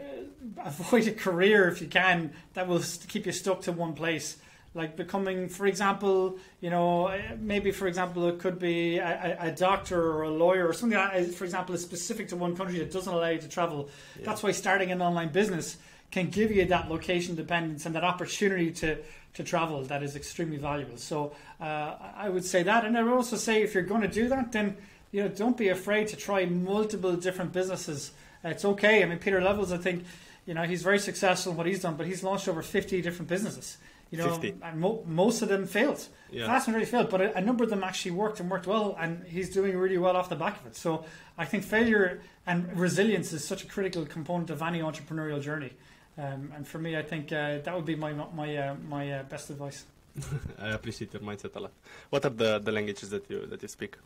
uh, 0.57 0.61
avoid 0.65 1.05
a 1.07 1.11
career 1.11 1.67
if 1.67 1.81
you 1.81 1.87
can 1.87 2.31
that 2.53 2.67
will 2.67 2.81
keep 3.09 3.25
you 3.25 3.33
stuck 3.33 3.61
to 3.61 3.73
one 3.73 3.93
place 3.93 4.37
like 4.75 4.95
becoming, 4.95 5.47
for 5.47 5.65
example, 5.65 6.37
you 6.59 6.69
know, 6.69 7.17
maybe 7.39 7.71
for 7.71 7.87
example, 7.87 8.27
it 8.27 8.39
could 8.39 8.59
be 8.59 8.97
a, 8.97 9.37
a 9.39 9.51
doctor 9.51 10.11
or 10.11 10.23
a 10.23 10.29
lawyer 10.29 10.67
or 10.67 10.73
something 10.73 10.97
that, 10.97 11.15
is, 11.15 11.35
for 11.35 11.45
example, 11.45 11.73
is 11.73 11.81
specific 11.81 12.27
to 12.27 12.35
one 12.35 12.55
country 12.55 12.77
that 12.79 12.91
doesn't 12.91 13.11
allow 13.11 13.29
you 13.29 13.39
to 13.39 13.47
travel. 13.47 13.89
Yeah. 14.19 14.25
That's 14.25 14.43
why 14.43 14.51
starting 14.51 14.91
an 14.91 15.01
online 15.01 15.29
business 15.29 15.77
can 16.11 16.29
give 16.29 16.51
you 16.51 16.65
that 16.65 16.89
location 16.89 17.35
dependence 17.35 17.85
and 17.85 17.95
that 17.95 18.03
opportunity 18.03 18.71
to 18.71 18.97
to 19.33 19.43
travel 19.43 19.83
that 19.83 20.01
is 20.01 20.15
extremely 20.15 20.55
valuable. 20.55 20.95
So 20.95 21.33
uh, 21.59 21.95
I 22.15 22.29
would 22.29 22.45
say 22.45 22.63
that, 22.63 22.85
and 22.85 22.97
I 22.97 23.03
would 23.03 23.11
also 23.11 23.35
say 23.35 23.63
if 23.63 23.73
you're 23.73 23.83
going 23.83 24.01
to 24.01 24.07
do 24.07 24.29
that, 24.29 24.53
then 24.53 24.77
you 25.11 25.23
know 25.23 25.27
don't 25.27 25.57
be 25.57 25.69
afraid 25.69 26.07
to 26.09 26.15
try 26.15 26.45
multiple 26.45 27.15
different 27.17 27.51
businesses. 27.51 28.11
It's 28.45 28.63
okay. 28.63 29.03
I 29.03 29.05
mean, 29.07 29.17
Pieter 29.17 29.41
Levels, 29.41 29.71
I 29.71 29.77
think, 29.77 30.05
you 30.45 30.53
know, 30.53 30.63
he's 30.63 30.83
very 30.83 30.99
successful 30.99 31.51
in 31.51 31.57
what 31.57 31.65
he's 31.65 31.81
done, 31.81 31.95
but 31.95 32.05
he's 32.05 32.23
launched 32.23 32.47
over 32.47 32.61
50 32.61 33.01
different 33.01 33.27
businesses. 33.27 33.77
You 34.17 34.23
know, 34.23 34.33
50. 34.35 34.55
and 34.61 34.79
mo- 34.79 35.03
most 35.05 35.41
of 35.41 35.49
them 35.49 35.65
failed. 35.65 36.07
Yeah. 36.31 36.47
Vast 36.47 36.67
majority 36.67 36.89
failed, 36.89 37.09
but 37.09 37.21
a, 37.21 37.37
a, 37.37 37.41
number 37.41 37.63
of 37.63 37.69
them 37.69 37.83
actually 37.83 38.11
worked 38.11 38.39
and 38.39 38.49
worked 38.49 38.67
well, 38.67 38.95
and 38.99 39.23
he's 39.25 39.49
doing 39.49 39.77
really 39.77 39.97
well 39.97 40.15
off 40.15 40.29
the 40.29 40.35
back 40.35 40.59
of 40.59 40.67
it. 40.67 40.75
So 40.75 41.05
I 41.37 41.45
think 41.45 41.63
failure 41.63 42.21
and 42.45 42.77
resilience 42.77 43.31
is 43.33 43.43
such 43.45 43.63
a 43.63 43.67
critical 43.67 44.05
component 44.05 44.49
of 44.49 44.61
any 44.61 44.79
entrepreneurial 44.79 45.41
journey. 45.41 45.73
Um, 46.17 46.51
and 46.55 46.67
for 46.67 46.79
me, 46.79 46.97
I 46.97 47.01
think 47.01 47.31
uh, 47.31 47.59
that 47.59 47.75
would 47.75 47.85
be 47.85 47.95
my 47.95 48.13
my 48.13 48.55
uh, 48.55 48.75
my 48.87 49.11
uh, 49.11 49.23
best 49.23 49.49
advice. 49.49 49.85
I 50.59 50.69
appreciate 50.69 51.13
your 51.13 51.21
mindset 51.21 51.55
a 51.55 51.59
lot. 51.59 51.73
What 52.09 52.23
are 52.25 52.29
the, 52.29 52.59
the 52.59 52.71
languages 52.71 53.09
that 53.09 53.29
you 53.29 53.45
that 53.47 53.61
you 53.61 53.67
speak? 53.67 53.97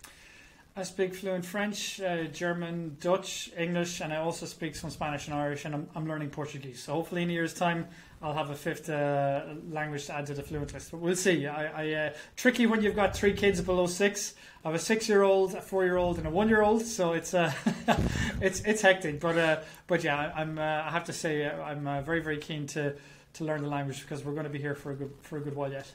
I 0.75 0.83
speak 0.83 1.13
fluent 1.13 1.45
French, 1.45 1.99
uh, 1.99 2.23
German, 2.25 2.97
Dutch, 3.01 3.51
English, 3.57 4.01
and 4.01 4.13
I 4.13 4.17
also 4.17 4.45
speak 4.45 4.75
some 4.75 4.89
Spanish 4.89 5.27
and 5.27 5.35
Irish, 5.35 5.65
and 5.65 5.75
I'm, 5.75 5.89
I'm 5.95 6.07
learning 6.07 6.29
Portuguese. 6.29 6.81
So 6.81 6.93
hopefully, 6.93 7.23
in 7.23 7.29
a 7.29 7.33
year's 7.33 7.53
time, 7.53 7.87
I'll 8.21 8.33
have 8.33 8.49
a 8.49 8.55
fifth 8.55 8.89
uh, 8.89 9.43
language 9.69 10.07
to 10.07 10.15
add 10.15 10.25
to 10.25 10.33
the 10.33 10.43
fluent 10.43 10.73
list. 10.73 10.91
But 10.91 10.99
we'll 10.99 11.15
see. 11.15 11.47
I, 11.47 11.67
I 11.67 11.93
uh, 11.93 12.13
tricky 12.35 12.65
when 12.65 12.81
you've 12.81 12.95
got 12.95 13.15
three 13.15 13.33
kids 13.33 13.61
below 13.61 13.87
six. 13.87 14.33
I 14.63 14.67
have 14.67 14.75
a 14.75 14.79
six-year-old, 14.79 15.55
a 15.55 15.61
four-year-old, 15.61 16.17
and 16.17 16.27
a 16.27 16.29
one-year-old. 16.29 16.81
So 16.85 17.13
it's 17.13 17.33
uh, 17.33 17.53
it's 18.41 18.59
it's 18.61 18.81
hectic. 18.81 19.21
But 19.21 19.37
uh, 19.37 19.59
but 19.87 20.03
yeah, 20.03 20.33
I'm 20.35 20.57
uh, 20.59 20.61
I 20.61 20.89
have 20.89 21.05
to 21.05 21.13
say 21.13 21.45
uh, 21.45 21.61
I'm 21.61 22.03
very 22.03 22.19
very 22.19 22.37
keen 22.37 22.67
to 22.67 22.95
to 23.33 23.43
learn 23.45 23.61
the 23.61 23.69
language 23.69 24.01
because 24.01 24.23
we're 24.25 24.33
going 24.33 24.43
to 24.43 24.49
be 24.49 24.59
here 24.59 24.75
for 24.75 24.91
a 24.91 24.95
good 24.95 25.13
for 25.21 25.37
a 25.37 25.41
good 25.41 25.55
while 25.55 25.71
yet. 25.71 25.93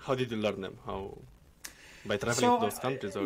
How 0.00 0.14
did 0.14 0.30
you 0.30 0.36
learn 0.36 0.60
them? 0.60 0.76
How 0.84 1.16
by 2.04 2.16
traveling 2.16 2.40
so, 2.40 2.58
to 2.58 2.64
those 2.66 2.78
countries? 2.78 3.16
Or? 3.16 3.24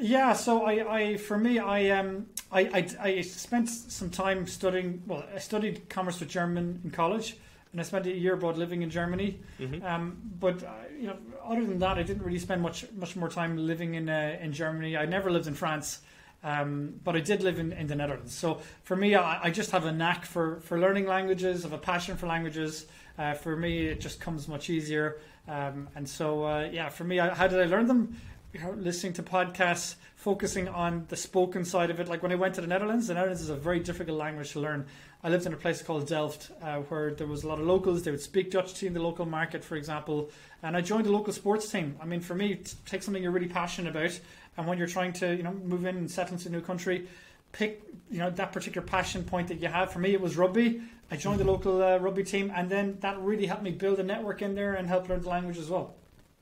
Yeah, 0.00 0.32
so 0.32 0.64
I, 0.64 0.96
I 0.96 1.16
for 1.16 1.38
me, 1.38 1.58
I 1.58 1.90
um, 1.90 2.26
I, 2.52 2.60
I, 2.60 3.08
I 3.08 3.20
spent 3.22 3.68
some 3.68 4.10
time 4.10 4.46
studying. 4.46 5.02
Well, 5.06 5.24
I 5.34 5.38
studied 5.38 5.88
commerce 5.88 6.20
with 6.20 6.28
German 6.28 6.80
in 6.84 6.90
college, 6.90 7.36
and 7.72 7.80
I 7.80 7.84
spent 7.84 8.06
a 8.06 8.14
year 8.14 8.34
abroad 8.34 8.56
living 8.56 8.82
in 8.82 8.90
Germany. 8.90 9.40
hmm 9.58 9.82
Um, 9.84 10.16
but 10.40 10.62
uh, 10.62 10.68
you 11.00 11.08
know, 11.08 11.16
other 11.44 11.64
than 11.64 11.78
that, 11.80 11.98
I 11.98 12.02
didn't 12.02 12.22
really 12.22 12.38
spend 12.38 12.62
much 12.62 12.86
much 12.92 13.16
more 13.16 13.28
time 13.28 13.56
living 13.56 13.94
in 13.94 14.08
uh, 14.08 14.38
in 14.40 14.52
Germany. 14.52 14.96
I 14.96 15.06
never 15.06 15.30
lived 15.30 15.46
in 15.46 15.54
France, 15.54 16.00
um, 16.44 16.94
but 17.04 17.16
I 17.16 17.20
did 17.20 17.42
live 17.42 17.58
in, 17.58 17.72
in 17.72 17.86
the 17.86 17.96
Netherlands. 17.96 18.34
So 18.34 18.60
for 18.84 18.96
me, 18.96 19.14
I, 19.14 19.44
I 19.44 19.50
just 19.50 19.70
have 19.72 19.84
a 19.84 19.92
knack 19.92 20.24
for, 20.24 20.60
for 20.60 20.78
learning 20.78 21.06
languages. 21.06 21.64
I 21.64 21.68
have 21.68 21.78
a 21.78 21.82
passion 21.82 22.16
for 22.16 22.26
languages. 22.26 22.86
Uh, 23.18 23.34
for 23.34 23.56
me, 23.56 23.86
it 23.86 24.00
just 24.00 24.20
comes 24.20 24.46
much 24.46 24.70
easier. 24.70 25.18
Um, 25.48 25.88
and 25.96 26.08
so, 26.08 26.44
uh, 26.44 26.68
yeah, 26.70 26.88
for 26.88 27.04
me, 27.04 27.18
I, 27.18 27.34
how 27.34 27.46
did 27.48 27.60
I 27.60 27.64
learn 27.64 27.86
them? 27.86 28.16
You 28.56 28.62
know, 28.62 28.70
listening 28.70 29.12
to 29.14 29.22
podcasts, 29.22 29.96
focusing 30.14 30.66
on 30.66 31.04
the 31.10 31.16
spoken 31.16 31.62
side 31.62 31.90
of 31.90 32.00
it. 32.00 32.08
Like 32.08 32.22
when 32.22 32.32
I 32.32 32.36
went 32.36 32.54
to 32.54 32.62
the 32.62 32.66
Netherlands, 32.66 33.06
the 33.06 33.12
Netherlands 33.12 33.42
is 33.42 33.50
a 33.50 33.54
very 33.54 33.80
difficult 33.80 34.16
language 34.16 34.52
to 34.52 34.60
learn. 34.60 34.86
I 35.22 35.28
lived 35.28 35.44
in 35.44 35.52
a 35.52 35.58
place 35.58 35.82
called 35.82 36.06
Delft, 36.06 36.52
uh, 36.62 36.78
where 36.78 37.12
there 37.12 37.26
was 37.26 37.44
a 37.44 37.48
lot 37.48 37.60
of 37.60 37.66
locals. 37.66 38.02
They 38.02 38.10
would 38.10 38.22
speak 38.22 38.50
Dutch 38.50 38.72
to 38.72 38.86
you 38.86 38.88
in 38.88 38.94
the 38.94 39.02
local 39.02 39.26
market, 39.26 39.62
for 39.62 39.76
example. 39.76 40.30
And 40.62 40.74
I 40.74 40.80
joined 40.80 41.06
a 41.06 41.12
local 41.12 41.34
sports 41.34 41.70
team. 41.70 41.96
I 42.00 42.06
mean, 42.06 42.20
for 42.20 42.34
me, 42.34 42.62
take 42.86 43.02
something 43.02 43.22
you're 43.22 43.30
really 43.30 43.46
passionate 43.46 43.90
about, 43.90 44.18
and 44.56 44.66
when 44.66 44.78
you're 44.78 44.86
trying 44.86 45.12
to, 45.14 45.36
you 45.36 45.42
know, 45.42 45.52
move 45.52 45.84
in 45.84 45.98
and 45.98 46.10
settle 46.10 46.32
into 46.32 46.48
a 46.48 46.52
new 46.52 46.62
country, 46.62 47.08
pick, 47.52 47.82
you 48.10 48.20
know, 48.20 48.30
that 48.30 48.52
particular 48.52 48.86
passion 48.86 49.22
point 49.22 49.48
that 49.48 49.60
you 49.60 49.68
have. 49.68 49.92
For 49.92 49.98
me, 49.98 50.14
it 50.14 50.20
was 50.22 50.38
rugby. 50.38 50.80
I 51.10 51.18
joined 51.18 51.40
the 51.40 51.44
local 51.44 51.82
uh, 51.82 51.98
rugby 51.98 52.24
team, 52.24 52.50
and 52.56 52.70
then 52.70 52.96
that 53.00 53.20
really 53.20 53.44
helped 53.44 53.64
me 53.64 53.72
build 53.72 54.00
a 54.00 54.02
network 54.02 54.40
in 54.40 54.54
there 54.54 54.76
and 54.76 54.88
help 54.88 55.10
learn 55.10 55.20
the 55.20 55.28
language 55.28 55.58
as 55.58 55.68
well. 55.68 55.94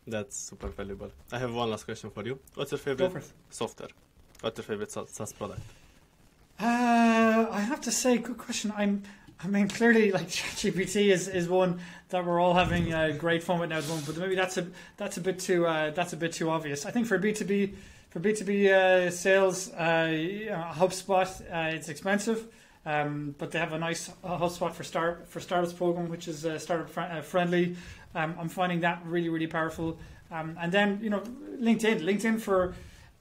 That's 0.06 0.36
super 0.36 0.68
valuable. 0.68 1.10
I 1.32 1.38
have 1.38 1.54
one 1.54 1.70
last 1.70 1.84
question 1.84 2.10
for 2.10 2.24
you. 2.24 2.38
What's 2.54 2.72
your 2.72 2.78
favorite 2.78 3.24
software? 3.50 3.88
What's 4.40 4.58
your 4.58 4.64
favorite 4.64 4.90
SaaS 4.92 5.32
product? 5.32 5.60
Uh, 6.60 7.46
I 7.50 7.60
have 7.60 7.80
to 7.82 7.90
say, 7.90 8.18
good 8.18 8.36
question. 8.36 8.72
I'm, 8.76 9.02
I 9.42 9.48
mean, 9.48 9.68
clearly, 9.68 10.12
like 10.12 10.28
ChatGPT 10.28 11.10
is, 11.10 11.28
is 11.28 11.48
one 11.48 11.80
that 12.10 12.24
we're 12.24 12.38
all 12.38 12.54
having 12.54 12.92
uh, 12.92 13.14
great 13.18 13.42
fun 13.42 13.58
with 13.58 13.70
now 13.70 13.78
at 13.78 13.82
the 13.84 13.88
moment. 13.88 14.06
But 14.06 14.16
maybe 14.18 14.34
that's 14.34 14.56
a 14.58 14.66
that's 14.96 15.16
a 15.16 15.20
bit 15.20 15.38
too 15.38 15.66
uh, 15.66 15.90
that's 15.90 16.12
a 16.12 16.16
bit 16.16 16.32
too 16.32 16.50
obvious. 16.50 16.86
I 16.86 16.90
think 16.90 17.06
for 17.06 17.18
B 17.18 17.32
two 17.32 17.44
B 17.44 17.74
for 18.10 18.20
B 18.20 18.32
two 18.34 18.44
B 18.44 18.70
uh, 18.70 19.10
sales, 19.10 19.72
uh, 19.72 20.74
HubSpot 20.76 21.28
uh, 21.52 21.74
it's 21.74 21.88
expensive, 21.88 22.46
um, 22.86 23.34
but 23.38 23.50
they 23.50 23.58
have 23.58 23.72
a 23.72 23.78
nice 23.78 24.10
uh, 24.22 24.38
HubSpot 24.38 24.72
for 24.72 24.84
start 24.84 25.26
for 25.28 25.40
startups 25.40 25.72
program, 25.72 26.08
which 26.08 26.28
is 26.28 26.46
uh, 26.46 26.58
startup 26.58 26.88
fr- 26.88 27.00
uh, 27.00 27.20
friendly. 27.22 27.76
Um, 28.14 28.34
I'm 28.38 28.48
finding 28.48 28.80
that 28.80 29.02
really 29.04 29.28
really 29.28 29.46
powerful. 29.46 29.98
Um, 30.30 30.56
and 30.60 30.72
then 30.72 31.00
you 31.02 31.10
know 31.10 31.20
LinkedIn, 31.60 32.00
LinkedIn 32.00 32.40
for 32.40 32.74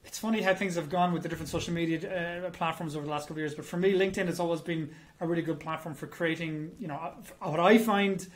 it's 0.04 0.18
funny 0.18 0.42
how 0.42 0.54
things 0.54 0.74
have 0.74 0.90
gone 0.90 1.12
with 1.12 1.22
the 1.22 1.28
different 1.28 1.48
social 1.48 1.72
media 1.72 2.44
uh, 2.46 2.50
platforms 2.50 2.94
over 2.94 3.04
the 3.06 3.10
last 3.10 3.22
couple 3.22 3.36
of 3.36 3.38
years. 3.38 3.54
But 3.54 3.64
for 3.64 3.76
me, 3.78 3.94
LinkedIn 3.94 4.26
has 4.26 4.38
always 4.38 4.60
been 4.60 4.90
a 5.20 5.26
really 5.26 5.42
good 5.42 5.58
platform 5.58 5.94
for 5.94 6.06
creating, 6.06 6.72
you 6.78 6.88
know, 6.88 6.96
uh, 6.96 7.48
what 7.48 7.60
I 7.60 7.78
find 7.78 8.26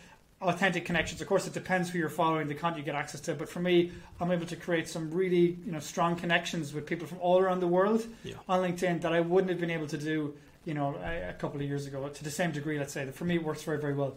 authentic 0.41 0.85
connections. 0.87 1.21
Of 1.21 1.27
course, 1.27 1.47
it 1.47 1.53
depends 1.53 1.91
who 1.91 1.99
you're 1.99 2.09
following, 2.09 2.49
the 2.49 2.55
content 2.55 2.79
you 2.79 2.85
get 2.85 2.95
access 2.95 3.21
to. 3.23 3.35
But 3.35 3.49
for 3.49 3.61
me, 3.61 3.93
I'm 4.21 4.31
able 4.31 4.47
to 4.47 4.57
create 4.57 4.89
some 4.89 5.11
really, 5.11 5.59
you 5.67 5.73
know, 5.73 5.81
strong 5.81 6.17
connections 6.17 6.73
with 6.73 6.87
people 6.87 7.07
from 7.07 7.19
all 7.21 7.39
around 7.39 7.61
the 7.61 7.67
world 7.67 8.07
Yeah. 8.25 8.35
on 8.49 8.63
LinkedIn 8.63 9.03
that 9.03 9.13
I 9.13 9.21
wouldn't 9.21 9.51
have 9.51 9.61
been 9.61 9.71
able 9.71 9.89
to 9.89 9.99
do, 9.99 10.35
you 10.65 10.75
know, 10.75 10.97
a, 11.05 11.31
a 11.31 11.33
couple 11.35 11.61
of 11.61 11.67
years 11.67 11.87
ago 11.87 12.09
to 12.09 12.25
the 12.25 12.31
same 12.31 12.53
degree. 12.53 12.79
Let's 12.79 12.93
say 12.95 13.05
that 13.05 13.15
for 13.15 13.25
me, 13.27 13.35
it 13.35 13.45
works 13.45 13.63
very, 13.63 13.79
very 13.79 13.95
well. 13.95 14.17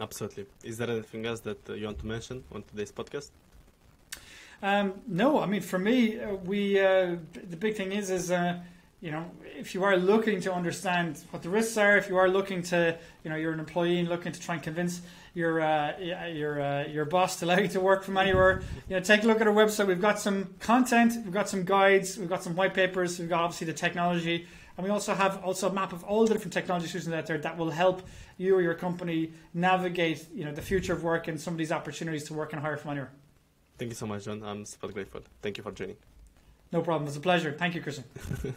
Absolutely. 0.00 0.46
Is 0.62 0.76
there 0.78 0.90
anything 0.90 1.24
else 1.26 1.40
that 1.40 1.68
uh, 1.70 1.74
you 1.74 1.86
want 1.86 1.98
to 2.00 2.06
mention 2.06 2.44
on 2.52 2.62
today's 2.62 2.92
podcast? 2.92 3.30
Um, 4.62 4.94
no, 5.06 5.40
I 5.40 5.46
mean 5.46 5.62
for 5.62 5.78
me, 5.78 6.20
uh, 6.20 6.34
we 6.34 6.78
uh, 6.78 7.16
the 7.32 7.56
big 7.56 7.76
thing 7.76 7.92
is 7.92 8.10
is 8.10 8.30
uh, 8.30 8.58
you 9.00 9.10
know 9.10 9.30
if 9.58 9.74
you 9.74 9.84
are 9.84 9.96
looking 9.96 10.40
to 10.42 10.52
understand 10.52 11.22
what 11.30 11.42
the 11.42 11.48
risks 11.48 11.76
are, 11.76 11.96
if 11.96 12.08
you 12.08 12.16
are 12.16 12.28
looking 12.28 12.62
to 12.64 12.96
you 13.22 13.30
know 13.30 13.36
you're 13.36 13.52
an 13.52 13.60
employee 13.60 13.98
and 14.00 14.08
looking 14.08 14.32
to 14.32 14.40
try 14.40 14.54
and 14.54 14.62
convince 14.62 15.02
your 15.34 15.60
uh, 15.60 15.98
your 15.98 16.86
your 16.86 17.04
boss 17.04 17.36
to 17.40 17.44
allow 17.44 17.58
you 17.58 17.68
to 17.68 17.80
work 17.80 18.02
from 18.02 18.16
anywhere, 18.16 18.62
you 18.88 18.96
know 18.96 19.00
take 19.00 19.24
a 19.24 19.26
look 19.26 19.40
at 19.40 19.46
our 19.46 19.54
website. 19.54 19.86
We've 19.86 20.00
got 20.00 20.18
some 20.18 20.54
content, 20.60 21.12
we've 21.22 21.34
got 21.34 21.50
some 21.50 21.64
guides, 21.64 22.16
we've 22.16 22.28
got 22.28 22.42
some 22.42 22.56
white 22.56 22.72
papers, 22.72 23.18
we've 23.18 23.28
got 23.28 23.42
obviously 23.42 23.66
the 23.66 23.74
technology, 23.74 24.46
and 24.76 24.84
we 24.84 24.90
also 24.90 25.14
have 25.14 25.42
also 25.44 25.68
a 25.68 25.72
map 25.72 25.92
of 25.92 26.04
all 26.04 26.26
the 26.26 26.32
different 26.34 26.52
technology 26.52 26.86
solutions 26.86 27.14
out 27.14 27.26
there 27.26 27.38
that 27.38 27.56
will 27.56 27.70
help 27.70 28.02
you 28.36 28.54
or 28.56 28.62
your 28.62 28.74
company 28.74 29.32
navigate 29.54 30.26
you 30.34 30.44
know 30.44 30.52
the 30.52 30.62
future 30.62 30.92
of 30.92 31.02
work 31.02 31.28
and 31.28 31.40
some 31.40 31.54
of 31.54 31.58
these 31.58 31.72
opportunities 31.72 32.24
to 32.24 32.34
work 32.34 32.52
and 32.52 32.62
hire 32.62 32.76
from 32.76 32.92
anywhere. 32.92 33.12
Thank 33.78 33.90
you 33.90 33.94
so 33.94 34.06
much, 34.06 34.24
John. 34.24 34.42
I'm 34.42 34.64
super 34.64 34.88
grateful. 34.88 35.22
Thank 35.42 35.58
you 35.58 35.62
for 35.62 35.72
joining. 35.72 35.96
No 36.72 36.82
problem. 36.82 37.06
It's 37.08 37.16
a 37.16 37.20
pleasure. 37.20 37.52
Thank 37.52 37.74
you, 37.74 37.82
Christian. 37.82 38.04